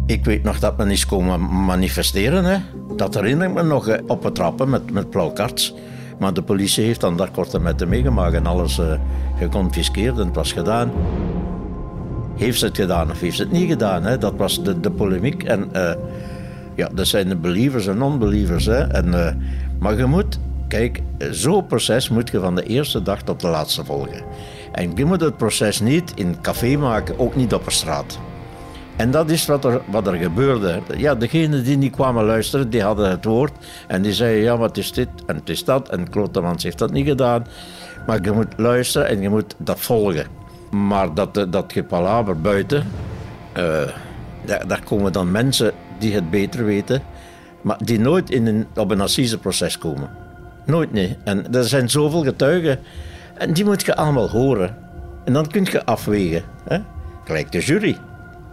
Ik 0.09 0.25
weet 0.25 0.42
nog 0.42 0.59
dat 0.59 0.77
men 0.77 0.90
is 0.90 1.07
komen 1.07 1.64
manifesteren. 1.64 2.44
Hè. 2.44 2.57
Dat 2.97 3.14
herinner 3.14 3.49
ik 3.49 3.55
me 3.55 3.62
nog 3.62 3.99
op 4.07 4.23
het 4.23 4.35
trappen 4.35 4.71
met, 4.71 4.90
met 4.90 5.11
plaukarts. 5.11 5.75
Maar 6.18 6.35
de 6.35 6.42
politie 6.42 6.85
heeft 6.85 7.01
dan 7.01 7.16
daar 7.16 7.31
korte 7.31 7.59
metten 7.59 7.88
meegemaakt 7.88 8.35
en 8.35 8.47
alles 8.47 8.79
uh, 8.79 8.92
geconfiskeerd 9.38 10.18
en 10.18 10.27
het 10.27 10.35
was 10.35 10.53
gedaan. 10.53 10.90
Heeft 12.37 12.59
ze 12.59 12.64
het 12.66 12.77
gedaan 12.77 13.11
of 13.11 13.21
heeft 13.21 13.37
ze 13.37 13.42
het 13.42 13.53
niet 13.53 13.68
gedaan? 13.68 14.05
Hè? 14.05 14.18
Dat 14.18 14.35
was 14.37 14.62
de, 14.62 14.81
de 14.81 14.90
polemiek. 14.90 15.42
En 15.42 15.68
uh, 15.73 15.90
ja, 16.75 16.88
dat 16.94 17.07
zijn 17.07 17.29
de 17.29 17.37
believers 17.37 17.87
en 17.87 17.99
non-believers. 17.99 18.66
Hè? 18.66 18.79
En, 18.79 19.07
uh, 19.07 19.29
maar 19.79 19.97
je 19.97 20.05
moet, 20.05 20.38
kijk, 20.68 21.03
zo'n 21.31 21.66
proces 21.66 22.09
moet 22.09 22.31
je 22.31 22.40
van 22.40 22.55
de 22.55 22.62
eerste 22.62 23.03
dag 23.03 23.23
tot 23.23 23.40
de 23.40 23.49
laatste 23.49 23.85
volgen. 23.85 24.23
En 24.73 24.92
je 24.94 25.05
moet 25.05 25.21
het 25.21 25.37
proces 25.37 25.81
niet 25.81 26.12
in 26.14 26.40
café 26.40 26.77
maken, 26.77 27.18
ook 27.18 27.37
niet 27.37 27.55
op 27.55 27.66
een 27.66 27.73
straat. 27.73 28.18
En 28.99 29.11
dat 29.11 29.31
is 29.31 29.47
wat 29.47 29.65
er, 29.65 29.81
wat 29.87 30.07
er 30.07 30.15
gebeurde. 30.15 30.81
Ja, 30.97 31.15
degenen 31.15 31.65
die 31.65 31.77
niet 31.77 31.93
kwamen 31.93 32.25
luisteren, 32.25 32.71
die 32.71 32.83
hadden 32.83 33.11
het 33.11 33.25
woord. 33.25 33.53
En 33.87 34.03
die 34.03 34.13
zeiden, 34.13 34.43
ja, 34.43 34.57
wat 34.57 34.77
is 34.77 34.93
dit 34.93 35.09
en 35.27 35.37
het 35.37 35.49
is 35.49 35.65
dat. 35.65 35.89
En 35.89 36.11
Klotemans 36.11 36.63
heeft 36.63 36.79
dat 36.79 36.93
niet 36.93 37.07
gedaan. 37.07 37.47
Maar 38.07 38.19
je 38.23 38.33
moet 38.33 38.55
luisteren 38.57 39.09
en 39.09 39.21
je 39.21 39.29
moet 39.29 39.55
dat 39.59 39.81
volgen. 39.81 40.27
Maar 40.71 41.15
dat, 41.15 41.47
dat 41.51 41.73
gepalaver 41.73 42.41
buiten, 42.41 42.85
daar, 44.45 44.67
daar, 44.67 44.83
komen 44.85 45.13
dan 45.13 45.31
mensen 45.31 45.73
die 45.99 46.15
het 46.15 46.31
beter 46.31 46.65
weten, 46.65 47.03
maar 47.61 47.79
die 47.85 48.01
nooit 48.01 48.31
in 48.31 48.47
een, 48.47 48.67
op 48.77 48.91
een 48.91 49.01
assiseproces 49.01 49.79
komen. 49.79 50.11
Nooit, 50.67 50.93
nee. 50.93 51.17
En 51.25 51.55
er 51.55 51.65
zijn 51.65 51.91
zoveel 51.91 52.23
getuigen 52.23 52.79
en 53.35 53.53
die 53.53 53.65
moet 53.65 53.85
je 53.85 53.97
allemaal 53.97 54.31
horen. 54.31 54.77
En 55.25 55.33
dan 55.33 55.47
kun 55.47 55.67
je 55.71 55.85
afwegen. 55.85 56.43
Hè? 56.69 56.79
Gelijk 57.25 57.53
de 57.53 57.61
jury. 57.61 57.97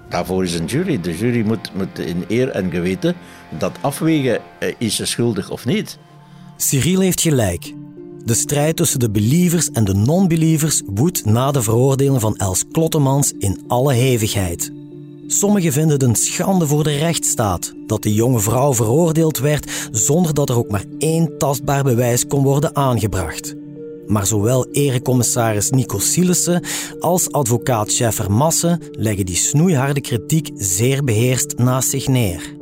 Daarvoor 0.09 0.43
is 0.43 0.53
een 0.53 0.65
jury. 0.65 1.01
De 1.01 1.17
jury 1.17 1.45
moet, 1.45 1.99
in 1.99 2.25
eer 2.27 2.49
en 2.49 2.71
geweten 2.71 3.15
dat 3.57 3.77
afwegen, 3.81 4.41
eh, 4.59 4.73
is 4.77 4.95
ze 4.95 5.05
schuldig 5.05 5.49
of 5.49 5.65
niet. 5.65 5.97
Cyril 6.57 6.99
heeft 6.99 7.21
gelijk. 7.21 7.73
De 8.23 8.33
strijd 8.33 8.75
tussen 8.75 8.99
de 8.99 9.09
believers 9.09 9.71
en 9.71 9.83
de 9.83 9.93
non-believers 9.93 10.81
woedt 10.85 11.25
na 11.25 11.51
de 11.51 11.61
veroordeling 11.61 12.21
van 12.21 12.35
Els 12.35 12.63
Klottemans 12.71 13.33
in 13.39 13.63
alle 13.67 13.93
hevigheid. 13.93 14.71
Sommigen 15.27 15.71
vinden 15.71 15.91
het 15.91 16.03
een 16.03 16.15
schande 16.15 16.67
voor 16.67 16.83
de 16.83 16.97
rechtsstaat 16.97 17.73
dat 17.87 18.03
de 18.03 18.13
jonge 18.13 18.39
vrouw 18.39 18.73
veroordeeld 18.73 19.37
werd 19.37 19.89
zonder 19.91 20.33
dat 20.33 20.49
er 20.49 20.57
ook 20.57 20.69
maar 20.69 20.83
één 20.97 21.37
tastbaar 21.37 21.83
bewijs 21.83 22.27
kon 22.27 22.43
worden 22.43 22.75
aangebracht. 22.75 23.55
Maar 24.07 24.25
zowel 24.25 24.65
erecommissaris 24.71 25.69
Nico 25.69 25.99
Sielissen 25.99 26.63
als 26.99 27.31
advocaat 27.31 27.91
Scheffer 27.91 28.31
Massen 28.31 28.79
leggen 28.91 29.25
die 29.25 29.35
snoeiharde 29.35 30.01
kritiek 30.01 30.49
zeer 30.55 31.03
beheerst 31.03 31.57
naast 31.57 31.89
zich 31.89 32.07
neer. 32.07 32.53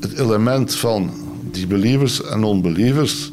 Het 0.00 0.18
element 0.18 0.74
van 0.74 1.10
die 1.50 1.66
believers 1.66 2.22
en 2.22 2.40
non-believers 2.40 3.32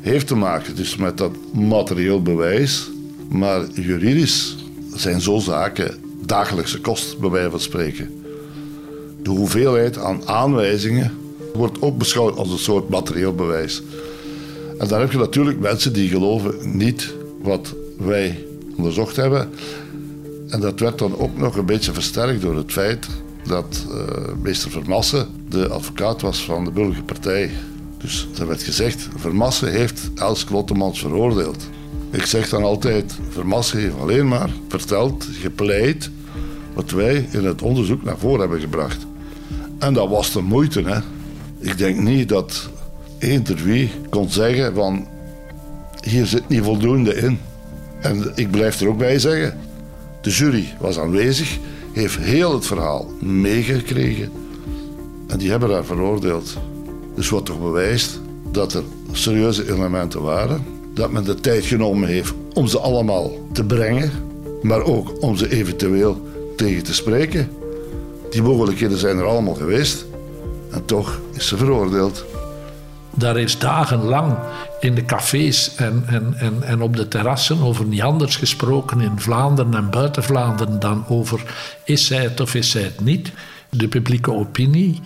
heeft 0.00 0.26
te 0.26 0.34
maken 0.34 0.76
dus 0.76 0.96
met 0.96 1.18
dat 1.18 1.32
materieel 1.52 2.22
bewijs, 2.22 2.90
maar 3.28 3.70
juridisch 3.70 4.56
zijn 4.94 5.20
zo 5.20 5.38
zaken 5.38 5.94
dagelijkse 6.26 6.80
kost, 6.80 7.18
bij 7.18 7.30
wijze 7.30 7.50
van 7.50 7.60
spreken. 7.60 8.22
De 9.22 9.30
hoeveelheid 9.30 9.98
aan 9.98 10.28
aanwijzingen 10.28 11.12
wordt 11.54 11.82
ook 11.82 11.98
beschouwd 11.98 12.36
als 12.36 12.50
een 12.50 12.58
soort 12.58 12.88
materieel 12.88 13.34
bewijs. 13.34 13.82
En 14.78 14.88
dan 14.88 15.00
heb 15.00 15.12
je 15.12 15.18
natuurlijk 15.18 15.60
mensen 15.60 15.92
die 15.92 16.08
geloven 16.08 16.76
niet 16.76 17.14
wat 17.42 17.74
wij 17.98 18.44
onderzocht 18.76 19.16
hebben. 19.16 19.50
En 20.48 20.60
dat 20.60 20.80
werd 20.80 20.98
dan 20.98 21.18
ook 21.18 21.36
nog 21.38 21.56
een 21.56 21.66
beetje 21.66 21.92
versterkt 21.92 22.40
door 22.40 22.56
het 22.56 22.72
feit 22.72 23.06
dat 23.46 23.86
uh, 23.88 24.02
meester 24.42 24.70
Vermassen 24.70 25.26
de 25.48 25.68
advocaat 25.68 26.20
was 26.20 26.44
van 26.44 26.64
de 26.64 26.70
Burgerpartij. 26.70 27.50
Dus 27.98 28.26
er 28.38 28.46
werd 28.46 28.62
gezegd, 28.62 29.08
Vermassen 29.16 29.70
heeft 29.70 30.10
Els 30.14 30.44
Klottemans 30.44 30.98
veroordeeld. 30.98 31.68
Ik 32.10 32.24
zeg 32.26 32.48
dan 32.48 32.62
altijd, 32.62 33.18
Vermassen 33.28 33.78
heeft 33.78 33.98
alleen 33.98 34.28
maar 34.28 34.50
verteld, 34.68 35.28
gepleit, 35.32 36.10
wat 36.74 36.90
wij 36.90 37.28
in 37.30 37.44
het 37.44 37.62
onderzoek 37.62 38.02
naar 38.02 38.18
voren 38.18 38.40
hebben 38.40 38.60
gebracht. 38.60 39.06
En 39.78 39.94
dat 39.94 40.08
was 40.08 40.32
de 40.32 40.40
moeite, 40.40 40.82
hè. 40.82 40.98
Ik 41.58 41.78
denk 41.78 41.98
niet 41.98 42.28
dat 42.28 42.70
eender 43.18 43.56
wie 43.64 43.90
kon 44.10 44.30
zeggen 44.30 44.74
van 44.74 45.06
hier 46.00 46.26
zit 46.26 46.48
niet 46.48 46.62
voldoende 46.62 47.14
in. 47.14 47.38
En 48.00 48.32
ik 48.34 48.50
blijf 48.50 48.80
er 48.80 48.88
ook 48.88 48.98
bij 48.98 49.18
zeggen, 49.18 49.58
de 50.22 50.30
jury 50.30 50.74
was 50.80 50.98
aanwezig, 50.98 51.58
heeft 51.92 52.18
heel 52.18 52.54
het 52.54 52.66
verhaal 52.66 53.10
meegekregen 53.20 54.32
en 55.26 55.38
die 55.38 55.50
hebben 55.50 55.70
haar 55.70 55.84
veroordeeld. 55.84 56.56
Dus 57.14 57.28
wat 57.28 57.46
toch 57.46 57.60
bewijst 57.60 58.20
dat 58.50 58.74
er 58.74 58.82
serieuze 59.12 59.72
elementen 59.72 60.22
waren, 60.22 60.64
dat 60.94 61.10
men 61.10 61.24
de 61.24 61.34
tijd 61.34 61.64
genomen 61.64 62.08
heeft 62.08 62.32
om 62.54 62.66
ze 62.66 62.78
allemaal 62.78 63.32
te 63.52 63.64
brengen, 63.64 64.10
maar 64.62 64.82
ook 64.82 65.22
om 65.22 65.36
ze 65.36 65.50
eventueel 65.50 66.20
tegen 66.56 66.82
te 66.82 66.94
spreken. 66.94 67.48
Die 68.30 68.42
mogelijkheden 68.42 68.98
zijn 68.98 69.18
er 69.18 69.24
allemaal 69.24 69.54
geweest 69.54 70.06
en 70.70 70.84
toch 70.84 71.20
is 71.34 71.48
ze 71.48 71.56
veroordeeld. 71.56 72.24
Daar 73.16 73.36
is 73.36 73.58
dagenlang 73.58 74.38
in 74.80 74.94
de 74.94 75.04
cafés 75.04 75.74
en, 75.74 76.04
en, 76.06 76.34
en, 76.38 76.62
en 76.62 76.82
op 76.82 76.96
de 76.96 77.08
terrassen 77.08 77.60
over 77.60 77.84
niet 77.84 78.02
anders 78.02 78.36
gesproken 78.36 79.00
in 79.00 79.20
Vlaanderen 79.20 79.74
en 79.74 79.90
buiten 79.90 80.22
Vlaanderen 80.22 80.78
dan 80.80 81.04
over 81.08 81.42
is 81.84 82.06
zij 82.06 82.22
het 82.22 82.40
of 82.40 82.54
is 82.54 82.70
zij 82.70 82.82
het 82.82 83.00
niet. 83.00 83.32
De 83.70 83.88
publieke 83.88 84.32
opinie 84.32 85.00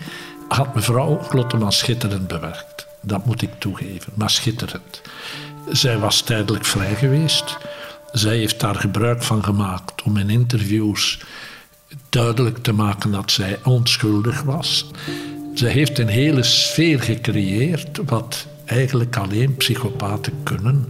had 0.48 0.74
mevrouw 0.74 1.16
Klotteman 1.16 1.72
schitterend 1.72 2.28
bewerkt. 2.28 2.86
Dat 3.00 3.26
moet 3.26 3.42
ik 3.42 3.50
toegeven, 3.58 4.12
maar 4.14 4.30
schitterend. 4.30 5.00
Zij 5.68 5.98
was 5.98 6.20
tijdelijk 6.20 6.64
vrij 6.64 6.94
geweest. 6.94 7.56
Zij 8.12 8.36
heeft 8.36 8.60
daar 8.60 8.74
gebruik 8.74 9.22
van 9.22 9.44
gemaakt 9.44 10.02
om 10.02 10.16
in 10.16 10.30
interviews 10.30 11.20
duidelijk 12.08 12.58
te 12.58 12.72
maken 12.72 13.10
dat 13.10 13.30
zij 13.30 13.58
onschuldig 13.64 14.42
was. 14.42 14.86
Ze 15.60 15.66
heeft 15.66 15.98
een 15.98 16.08
hele 16.08 16.42
sfeer 16.42 17.00
gecreëerd 17.00 18.00
wat 18.04 18.46
eigenlijk 18.64 19.16
alleen 19.16 19.56
psychopaten 19.56 20.32
kunnen, 20.42 20.88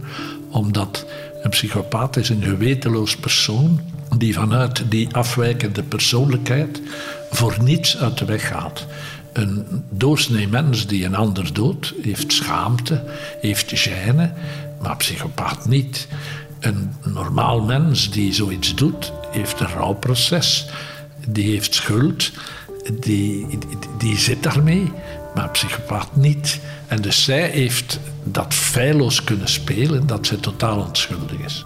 omdat 0.49 1.05
een 1.41 1.49
psychopaat 1.49 2.17
is 2.17 2.29
een 2.29 2.43
gewetenloos 2.43 3.17
persoon 3.17 3.81
die 4.17 4.33
vanuit 4.33 4.83
die 4.89 5.15
afwijkende 5.15 5.83
persoonlijkheid 5.83 6.81
voor 7.31 7.57
niets 7.61 7.97
uit 7.97 8.17
de 8.17 8.25
weg 8.25 8.47
gaat. 8.47 8.85
Een 9.33 9.65
doorsnee 9.89 10.47
mens 10.47 10.87
die 10.87 11.05
een 11.05 11.15
ander 11.15 11.53
doodt, 11.53 11.93
heeft 12.01 12.33
schaamte, 12.33 13.03
heeft 13.41 13.89
gêne, 13.89 14.33
maar 14.81 14.97
psychopaat 14.97 15.67
niet. 15.67 16.07
Een 16.59 16.91
normaal 17.13 17.61
mens 17.61 18.11
die 18.11 18.33
zoiets 18.33 18.75
doet, 18.75 19.11
heeft 19.31 19.59
een 19.59 19.67
rouwproces, 19.67 20.67
die 21.27 21.51
heeft 21.51 21.73
schuld, 21.73 22.31
die, 22.99 23.47
die, 23.97 24.17
zit 24.17 24.43
daarmee, 24.43 24.91
maar 25.35 25.49
psychopaat 25.49 26.15
niet. 26.15 26.59
En 26.87 27.01
dus 27.01 27.23
zij 27.23 27.49
heeft 27.49 27.99
dat 28.23 28.53
feilloos 28.53 29.23
kunnen 29.23 29.49
spelen 29.49 30.07
dat 30.07 30.27
ze 30.27 30.39
totaal 30.39 30.79
onschuldig 30.79 31.39
is. 31.39 31.65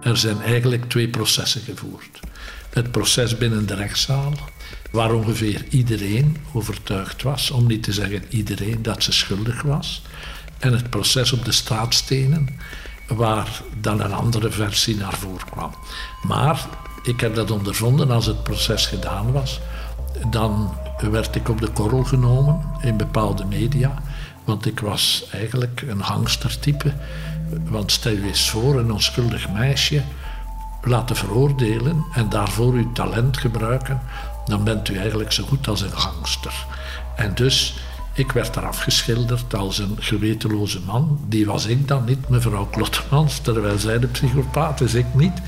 Er 0.00 0.16
zijn 0.16 0.42
eigenlijk 0.42 0.88
twee 0.88 1.08
processen 1.08 1.60
gevoerd. 1.60 2.20
Het 2.70 2.90
proces 2.90 3.38
binnen 3.38 3.66
de 3.66 3.74
rechtszaal, 3.74 4.32
waar 4.90 5.12
ongeveer 5.12 5.64
iedereen 5.68 6.36
overtuigd 6.52 7.22
was, 7.22 7.50
om 7.50 7.66
niet 7.66 7.82
te 7.82 7.92
zeggen 7.92 8.22
iedereen, 8.28 8.82
dat 8.82 9.02
ze 9.02 9.12
schuldig 9.12 9.62
was. 9.62 10.02
En 10.58 10.72
het 10.72 10.90
proces 10.90 11.32
op 11.32 11.44
de 11.44 11.52
straatstenen, 11.52 12.48
waar 13.08 13.62
dan 13.80 14.00
een 14.00 14.14
andere 14.14 14.50
versie 14.50 14.96
naar 14.96 15.12
voren 15.12 15.46
kwam. 15.50 15.74
Maar 16.22 16.66
ik 17.02 17.20
heb 17.20 17.34
dat 17.34 17.50
ondervonden 17.50 18.10
als 18.10 18.26
het 18.26 18.42
proces 18.42 18.86
gedaan 18.86 19.32
was. 19.32 19.60
Dan 20.30 20.74
werd 21.10 21.34
ik 21.34 21.48
op 21.48 21.60
de 21.60 21.70
korrel 21.70 22.04
genomen 22.04 22.60
in 22.80 22.96
bepaalde 22.96 23.44
media. 23.44 23.94
Want 24.44 24.66
ik 24.66 24.80
was 24.80 25.26
eigenlijk 25.32 25.84
een 25.88 26.00
hangstertype. 26.00 26.92
Want 27.68 27.92
stel 27.92 28.12
je 28.12 28.26
eens 28.26 28.50
voor, 28.50 28.78
een 28.78 28.92
onschuldig 28.92 29.50
meisje 29.50 30.02
laten 30.82 31.16
veroordelen 31.16 32.04
en 32.12 32.28
daarvoor 32.28 32.72
uw 32.72 32.92
talent 32.92 33.36
gebruiken, 33.36 34.00
dan 34.44 34.64
bent 34.64 34.88
u 34.88 34.96
eigenlijk 34.96 35.32
zo 35.32 35.44
goed 35.44 35.68
als 35.68 35.80
een 35.80 35.98
gangster. 35.98 36.66
En 37.16 37.34
dus, 37.34 37.78
ik 38.16 38.32
werd 38.32 38.54
daar 38.54 38.66
afgeschilderd 38.66 39.54
als 39.54 39.78
een 39.78 39.96
gewetenloze 39.98 40.80
man. 40.80 41.20
Die 41.28 41.46
was 41.46 41.66
ik 41.66 41.88
dan 41.88 42.04
niet, 42.04 42.28
mevrouw 42.28 42.66
Klottemans, 42.66 43.38
terwijl 43.38 43.78
zij 43.78 43.98
de 43.98 44.06
psychopaat 44.06 44.80
is, 44.80 44.94
ik 44.94 45.14
niet. 45.14 45.40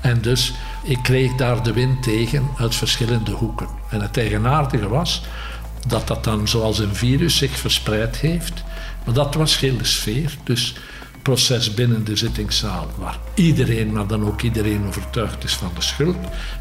En 0.00 0.20
dus, 0.20 0.52
ik 0.82 0.98
kreeg 1.02 1.34
daar 1.34 1.62
de 1.62 1.72
wind 1.72 2.02
tegen 2.02 2.48
uit 2.58 2.74
verschillende 2.74 3.30
hoeken. 3.30 3.68
En 3.90 4.00
het 4.00 4.16
eigenaardige 4.16 4.88
was 4.88 5.22
dat 5.86 6.06
dat 6.06 6.24
dan 6.24 6.48
zoals 6.48 6.78
een 6.78 6.94
virus 6.94 7.36
zich 7.36 7.58
verspreid 7.58 8.16
heeft. 8.16 8.64
Maar 9.04 9.14
dat 9.14 9.34
was 9.34 9.58
de 9.58 9.76
sfeer. 9.82 10.36
Dus 10.44 10.74
proces 11.22 11.74
binnen 11.74 12.04
de 12.04 12.16
zittingszaal, 12.16 12.86
waar 12.98 13.18
iedereen, 13.34 13.92
maar 13.92 14.06
dan 14.06 14.26
ook 14.26 14.42
iedereen 14.42 14.86
overtuigd 14.86 15.44
is 15.44 15.54
van 15.54 15.70
de 15.74 15.82
schuld. 15.82 16.16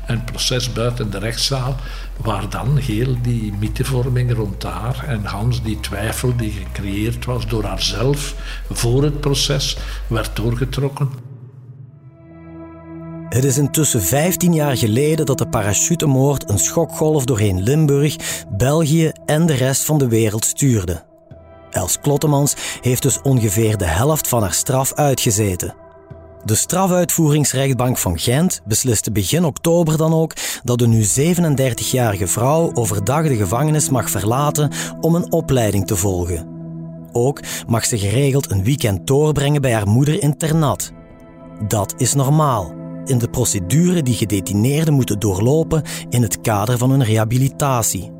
En 0.05 0.23
proces 0.23 0.73
buiten 0.73 1.11
de 1.11 1.19
rechtszaal, 1.19 1.75
waar 2.17 2.49
dan 2.49 2.77
heel 2.77 3.15
die 3.21 3.53
mythevorming 3.59 4.33
rond 4.33 4.63
haar 4.63 5.03
en 5.07 5.25
Hans, 5.25 5.63
die 5.63 5.79
twijfel 5.79 6.35
die 6.35 6.51
gecreëerd 6.51 7.25
was 7.25 7.47
door 7.47 7.63
haarzelf 7.63 8.35
voor 8.69 9.03
het 9.03 9.19
proces, 9.19 9.77
werd 10.07 10.35
doorgetrokken. 10.35 11.09
Het 13.29 13.43
is 13.43 13.57
intussen 13.57 14.01
15 14.01 14.53
jaar 14.53 14.77
geleden 14.77 15.25
dat 15.25 15.37
de 15.37 15.47
parachutemoord 15.47 16.49
een 16.49 16.59
schokgolf 16.59 17.25
doorheen 17.25 17.63
Limburg, 17.63 18.15
België 18.49 19.11
en 19.25 19.45
de 19.45 19.53
rest 19.53 19.85
van 19.85 19.97
de 19.97 20.07
wereld 20.07 20.45
stuurde. 20.45 21.08
Els 21.71 21.99
Klottemans 21.99 22.55
heeft 22.82 23.01
dus 23.01 23.21
ongeveer 23.21 23.77
de 23.77 23.86
helft 23.86 24.27
van 24.27 24.41
haar 24.41 24.53
straf 24.53 24.93
uitgezeten. 24.93 25.75
De 26.45 26.55
strafuitvoeringsrechtbank 26.55 27.97
van 27.97 28.19
Gent 28.19 28.62
besliste 28.65 29.12
begin 29.12 29.45
oktober 29.45 29.97
dan 29.97 30.13
ook 30.13 30.34
dat 30.63 30.79
de 30.79 30.88
nu 30.88 31.03
37-jarige 31.03 32.27
vrouw 32.27 32.71
overdag 32.73 33.27
de 33.27 33.36
gevangenis 33.36 33.89
mag 33.89 34.10
verlaten 34.10 34.71
om 35.01 35.15
een 35.15 35.32
opleiding 35.32 35.88
te 35.88 35.95
volgen. 35.95 36.47
Ook 37.12 37.41
mag 37.67 37.86
ze 37.86 37.97
geregeld 37.97 38.51
een 38.51 38.63
weekend 38.63 39.08
doorbrengen 39.08 39.62
bij 39.62 39.73
haar 39.73 39.88
moeder 39.88 40.21
internat. 40.21 40.91
Dat 41.67 41.93
is 41.97 42.13
normaal 42.13 42.73
in 43.05 43.17
de 43.17 43.29
procedure 43.29 44.03
die 44.03 44.15
gedetineerden 44.15 44.93
moeten 44.93 45.19
doorlopen 45.19 45.84
in 46.10 46.21
het 46.21 46.41
kader 46.41 46.77
van 46.77 46.89
hun 46.89 47.03
rehabilitatie. 47.03 48.12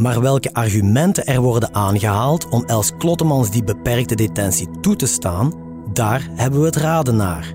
Maar 0.00 0.20
welke 0.20 0.52
argumenten 0.52 1.26
er 1.26 1.40
worden 1.40 1.74
aangehaald 1.74 2.48
om 2.48 2.64
Els 2.66 2.92
Klottemans 2.98 3.50
die 3.50 3.64
beperkte 3.64 4.14
detentie 4.14 4.68
toe 4.80 4.96
te 4.96 5.06
staan, 5.06 5.54
daar 5.92 6.28
hebben 6.34 6.60
we 6.60 6.66
het 6.66 6.76
raden 6.76 7.16
naar. 7.16 7.54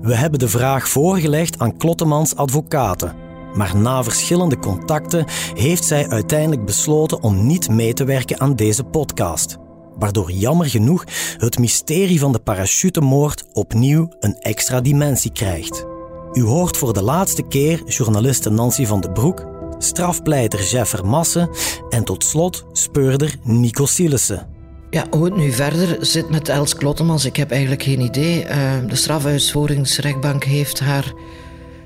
We 0.00 0.14
hebben 0.14 0.38
de 0.38 0.48
vraag 0.48 0.88
voorgelegd 0.88 1.58
aan 1.58 1.76
Klottemans 1.76 2.36
advocaten, 2.36 3.14
maar 3.54 3.76
na 3.76 4.02
verschillende 4.02 4.58
contacten 4.58 5.24
heeft 5.54 5.84
zij 5.84 6.08
uiteindelijk 6.08 6.64
besloten 6.64 7.22
om 7.22 7.46
niet 7.46 7.68
mee 7.68 7.92
te 7.92 8.04
werken 8.04 8.40
aan 8.40 8.56
deze 8.56 8.84
podcast. 8.84 9.56
Waardoor 9.98 10.30
jammer 10.30 10.66
genoeg 10.66 11.04
het 11.36 11.58
mysterie 11.58 12.20
van 12.20 12.32
de 12.32 12.38
parachutemoord 12.38 13.44
opnieuw 13.52 14.08
een 14.20 14.36
extra 14.40 14.80
dimensie 14.80 15.32
krijgt. 15.32 15.86
U 16.32 16.42
hoort 16.42 16.76
voor 16.76 16.92
de 16.92 17.02
laatste 17.02 17.42
keer 17.42 17.82
journaliste 17.86 18.50
Nancy 18.50 18.86
van 18.86 19.00
den 19.00 19.12
Broek, 19.12 19.59
strafpleiter 19.82 20.62
Jeff 20.62 21.02
Massen 21.02 21.50
en 21.88 22.04
tot 22.04 22.24
slot 22.24 22.64
speurder 22.72 23.34
Nico 23.42 23.86
Sielissen. 23.86 24.46
Ja, 24.90 25.06
hoe 25.10 25.24
het 25.24 25.36
nu 25.36 25.52
verder 25.52 25.96
zit 26.00 26.30
met 26.30 26.48
Els 26.48 26.74
Klottemans, 26.74 27.24
ik 27.24 27.36
heb 27.36 27.50
eigenlijk 27.50 27.82
geen 27.82 28.00
idee. 28.00 28.44
Uh, 28.44 28.72
de 28.86 28.96
strafuitvoeringsrechtbank 28.96 30.44
heeft 30.44 30.80
haar 30.80 31.12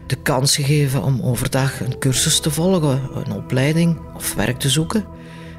de 0.06 0.16
kans 0.16 0.56
gegeven 0.56 1.02
om 1.02 1.20
overdag 1.22 1.80
een 1.80 1.98
cursus 1.98 2.40
te 2.40 2.50
volgen, 2.50 3.00
een 3.14 3.32
opleiding 3.32 3.98
of 4.14 4.34
werk 4.34 4.58
te 4.58 4.70
zoeken. 4.70 5.04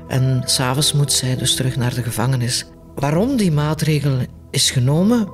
En 0.07 0.41
s'avonds 0.45 0.93
moet 0.93 1.11
zij 1.11 1.35
dus 1.35 1.55
terug 1.55 1.75
naar 1.75 1.93
de 1.93 2.03
gevangenis. 2.03 2.65
Waarom 2.95 3.37
die 3.37 3.51
maatregel 3.51 4.17
is 4.51 4.71
genomen, 4.71 5.27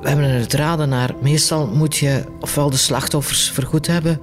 we 0.00 0.08
hebben 0.08 0.30
het 0.30 0.52
raden 0.52 0.88
naar. 0.88 1.14
Meestal 1.22 1.66
moet 1.66 1.96
je 1.96 2.24
ofwel 2.40 2.70
de 2.70 2.76
slachtoffers 2.76 3.50
vergoed 3.50 3.86
hebben, 3.86 4.20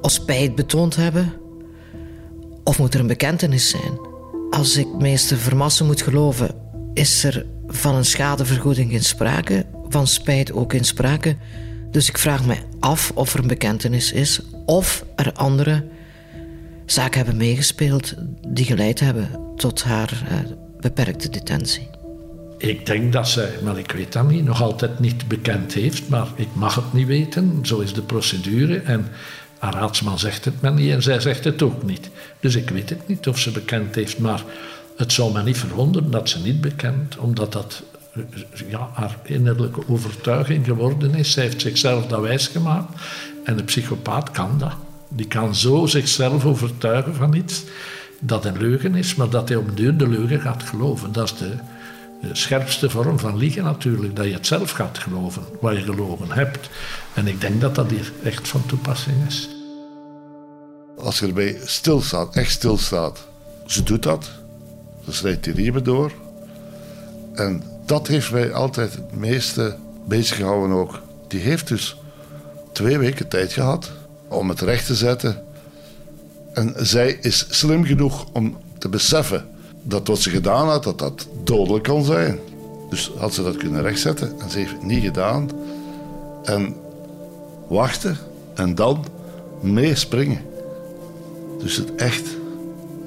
of 0.00 0.10
spijt 0.10 0.54
betoond 0.54 0.96
hebben, 0.96 1.32
of 2.64 2.78
moet 2.78 2.94
er 2.94 3.00
een 3.00 3.06
bekentenis 3.06 3.68
zijn. 3.68 3.98
Als 4.50 4.76
ik 4.76 4.86
meester 4.98 5.36
Vermassen 5.36 5.86
moet 5.86 6.02
geloven, 6.02 6.54
is 6.94 7.24
er 7.24 7.46
van 7.66 7.94
een 7.94 8.04
schadevergoeding 8.04 8.90
geen 8.90 9.04
sprake, 9.04 9.66
van 9.88 10.06
spijt 10.06 10.52
ook 10.52 10.72
geen 10.72 10.84
sprake. 10.84 11.36
Dus 11.90 12.08
ik 12.08 12.18
vraag 12.18 12.46
me 12.46 12.56
af 12.80 13.12
of 13.14 13.34
er 13.34 13.40
een 13.40 13.46
bekentenis 13.46 14.12
is, 14.12 14.40
of 14.66 15.04
er 15.16 15.32
andere 15.32 15.84
zaken 16.86 17.16
hebben 17.16 17.36
meegespeeld 17.36 18.14
die 18.48 18.64
geleid 18.64 19.00
hebben 19.00 19.28
tot 19.56 19.82
haar 19.82 20.22
uh, 20.30 20.38
beperkte 20.80 21.28
detentie. 21.28 21.90
Ik 22.58 22.86
denk 22.86 23.12
dat 23.12 23.28
zij, 23.28 23.50
maar 23.62 23.78
ik 23.78 23.92
weet 23.92 24.12
dat 24.12 24.30
niet, 24.30 24.44
nog 24.44 24.62
altijd 24.62 24.98
niet 24.98 25.28
bekend 25.28 25.72
heeft, 25.72 26.08
maar 26.08 26.28
ik 26.36 26.48
mag 26.52 26.74
het 26.74 26.92
niet 26.92 27.06
weten. 27.06 27.58
Zo 27.62 27.80
is 27.80 27.94
de 27.94 28.02
procedure. 28.02 28.78
En 28.78 29.06
Haar 29.62 29.74
raadsman 29.74 30.18
zegt 30.18 30.44
het 30.44 30.60
me 30.60 30.70
niet 30.70 30.90
en 30.90 31.02
zij 31.02 31.20
zegt 31.20 31.44
het 31.44 31.62
ook 31.62 31.82
niet. 31.82 32.10
Dus 32.40 32.54
ik 32.54 32.70
weet 32.70 32.90
het 32.90 33.08
niet 33.08 33.28
of 33.28 33.38
ze 33.38 33.50
bekend 33.50 33.94
heeft, 33.94 34.18
maar 34.18 34.42
het 34.96 35.12
zou 35.12 35.32
me 35.32 35.42
niet 35.42 35.58
verwonderen 35.58 36.10
dat 36.10 36.28
ze 36.28 36.38
niet 36.38 36.60
bekend, 36.60 37.16
omdat 37.16 37.52
dat 37.52 37.82
ja, 38.68 38.88
haar 38.92 39.18
innerlijke 39.22 39.88
overtuiging 39.88 40.64
geworden 40.64 41.14
is. 41.14 41.32
Zij 41.32 41.42
heeft 41.42 41.60
zichzelf 41.60 42.06
dat 42.06 42.20
wijsgemaakt 42.20 43.00
en 43.44 43.58
een 43.58 43.64
psychopaat 43.64 44.30
kan 44.30 44.58
dat. 44.58 44.74
Die 45.08 45.26
kan 45.26 45.54
zo 45.54 45.86
zichzelf 45.86 46.44
overtuigen 46.44 47.14
van 47.14 47.34
iets 47.34 47.62
dat 48.20 48.44
een 48.44 48.58
leugen 48.58 48.94
is, 48.94 49.14
maar 49.14 49.30
dat 49.30 49.48
hij 49.48 49.58
op 49.58 49.76
de 49.76 49.96
de 49.96 50.08
leugen 50.08 50.40
gaat 50.40 50.62
geloven. 50.62 51.12
Dat 51.12 51.24
is 51.24 51.38
de 51.38 51.54
scherpste 52.32 52.90
vorm 52.90 53.18
van 53.18 53.36
liegen 53.36 53.64
natuurlijk, 53.64 54.16
dat 54.16 54.24
je 54.24 54.32
het 54.32 54.46
zelf 54.46 54.70
gaat 54.70 54.98
geloven, 54.98 55.42
wat 55.60 55.76
je 55.76 55.82
gelogen 55.82 56.30
hebt. 56.30 56.70
En 57.14 57.26
ik 57.26 57.40
denk 57.40 57.60
dat 57.60 57.74
dat 57.74 57.90
hier 57.90 58.12
echt 58.22 58.48
van 58.48 58.66
toepassing 58.66 59.16
is. 59.26 59.48
Als 60.98 61.18
je 61.18 61.26
erbij 61.26 61.58
stilstaat, 61.64 62.36
echt 62.36 62.50
stilstaat, 62.50 63.26
ze 63.66 63.82
doet 63.82 64.02
dat. 64.02 64.30
Ze 65.04 65.12
snijdt 65.12 65.44
die 65.44 65.54
riemen 65.54 65.84
door. 65.84 66.12
En 67.34 67.62
dat 67.86 68.06
heeft 68.06 68.32
mij 68.32 68.52
altijd 68.52 68.94
het 68.94 69.16
meeste 69.16 69.76
bezig 70.04 70.36
gehouden 70.36 70.76
ook. 70.76 71.00
Die 71.28 71.40
heeft 71.40 71.68
dus 71.68 71.96
twee 72.72 72.98
weken 72.98 73.28
tijd 73.28 73.52
gehad 73.52 73.92
om 74.28 74.48
het 74.48 74.60
recht 74.60 74.86
te 74.86 74.94
zetten. 74.94 75.42
En 76.52 76.74
zij 76.76 77.18
is 77.20 77.46
slim 77.48 77.84
genoeg 77.84 78.26
om 78.32 78.58
te 78.78 78.88
beseffen 78.88 79.51
dat 79.82 80.08
wat 80.08 80.18
ze 80.18 80.30
gedaan 80.30 80.68
had, 80.68 80.84
dat 80.84 80.98
dat 80.98 81.28
dodelijk 81.44 81.84
kan 81.84 82.04
zijn. 82.04 82.38
Dus 82.90 83.12
had 83.16 83.34
ze 83.34 83.42
dat 83.42 83.56
kunnen 83.56 83.82
rechtzetten 83.82 84.40
en 84.40 84.50
ze 84.50 84.58
heeft 84.58 84.72
het 84.72 84.82
niet 84.82 85.02
gedaan. 85.02 85.50
En 86.42 86.74
wachten 87.68 88.16
en 88.54 88.74
dan 88.74 89.04
meespringen. 89.60 90.40
Dus 91.58 91.76
het 91.76 91.94
echt 91.94 92.28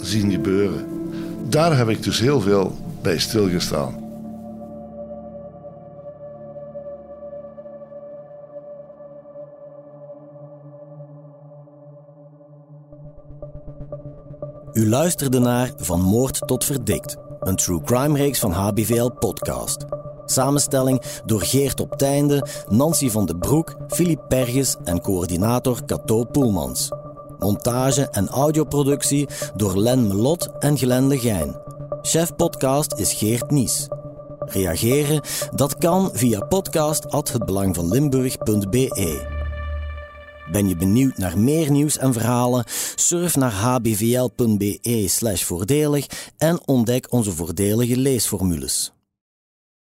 zien 0.02 0.32
gebeuren. 0.32 0.86
Daar 1.50 1.78
heb 1.78 1.90
ik 1.90 2.04
dus 2.04 2.20
heel 2.20 2.42
veel 2.42 2.76
bij 3.02 3.20
stilgestaan. 3.20 4.05
U 14.76 14.90
luisterde 14.90 15.40
naar 15.40 15.72
Van 15.78 16.02
Moord 16.02 16.48
tot 16.48 16.64
Verdikt, 16.64 17.16
een 17.40 17.56
true 17.56 17.82
crime 17.82 18.18
reeks 18.18 18.40
van 18.40 18.52
HBVL 18.52 19.10
Podcast. 19.10 19.86
Samenstelling 20.26 21.02
door 21.26 21.42
Geert 21.42 21.80
op 21.80 21.98
Teinde, 21.98 22.48
Nancy 22.70 23.10
van 23.10 23.26
den 23.26 23.40
Broek, 23.40 23.76
Filip 23.88 24.22
Perges 24.28 24.76
en 24.84 25.02
coördinator 25.02 25.86
Cato 25.86 26.24
Poelmans. 26.24 26.90
Montage 27.40 28.10
en 28.10 28.28
audioproductie 28.28 29.28
door 29.56 29.78
Len 29.78 30.08
Melot 30.08 30.50
en 30.60 30.78
Glenn 30.78 31.08
Legijn. 31.08 31.56
Chef 32.02 32.36
podcast 32.36 32.94
is 32.94 33.14
Geert 33.14 33.52
Nies. 33.52 33.88
Reageren? 34.40 35.22
Dat 35.54 35.78
kan 35.78 36.10
via 36.14 36.40
podcast@hetbelangvanlimburg.be. 36.40 39.35
Ben 40.52 40.68
je 40.68 40.76
benieuwd 40.76 41.18
naar 41.18 41.38
meer 41.38 41.72
nieuws 41.72 41.98
en 41.98 42.14
verhalen? 42.14 42.64
Surf 42.96 43.36
naar 43.36 43.54
hbvl.be/voordelig 43.54 46.06
en 46.38 46.68
ontdek 46.68 47.12
onze 47.12 47.32
voordelige 47.32 47.98
leesformules. 47.98 48.95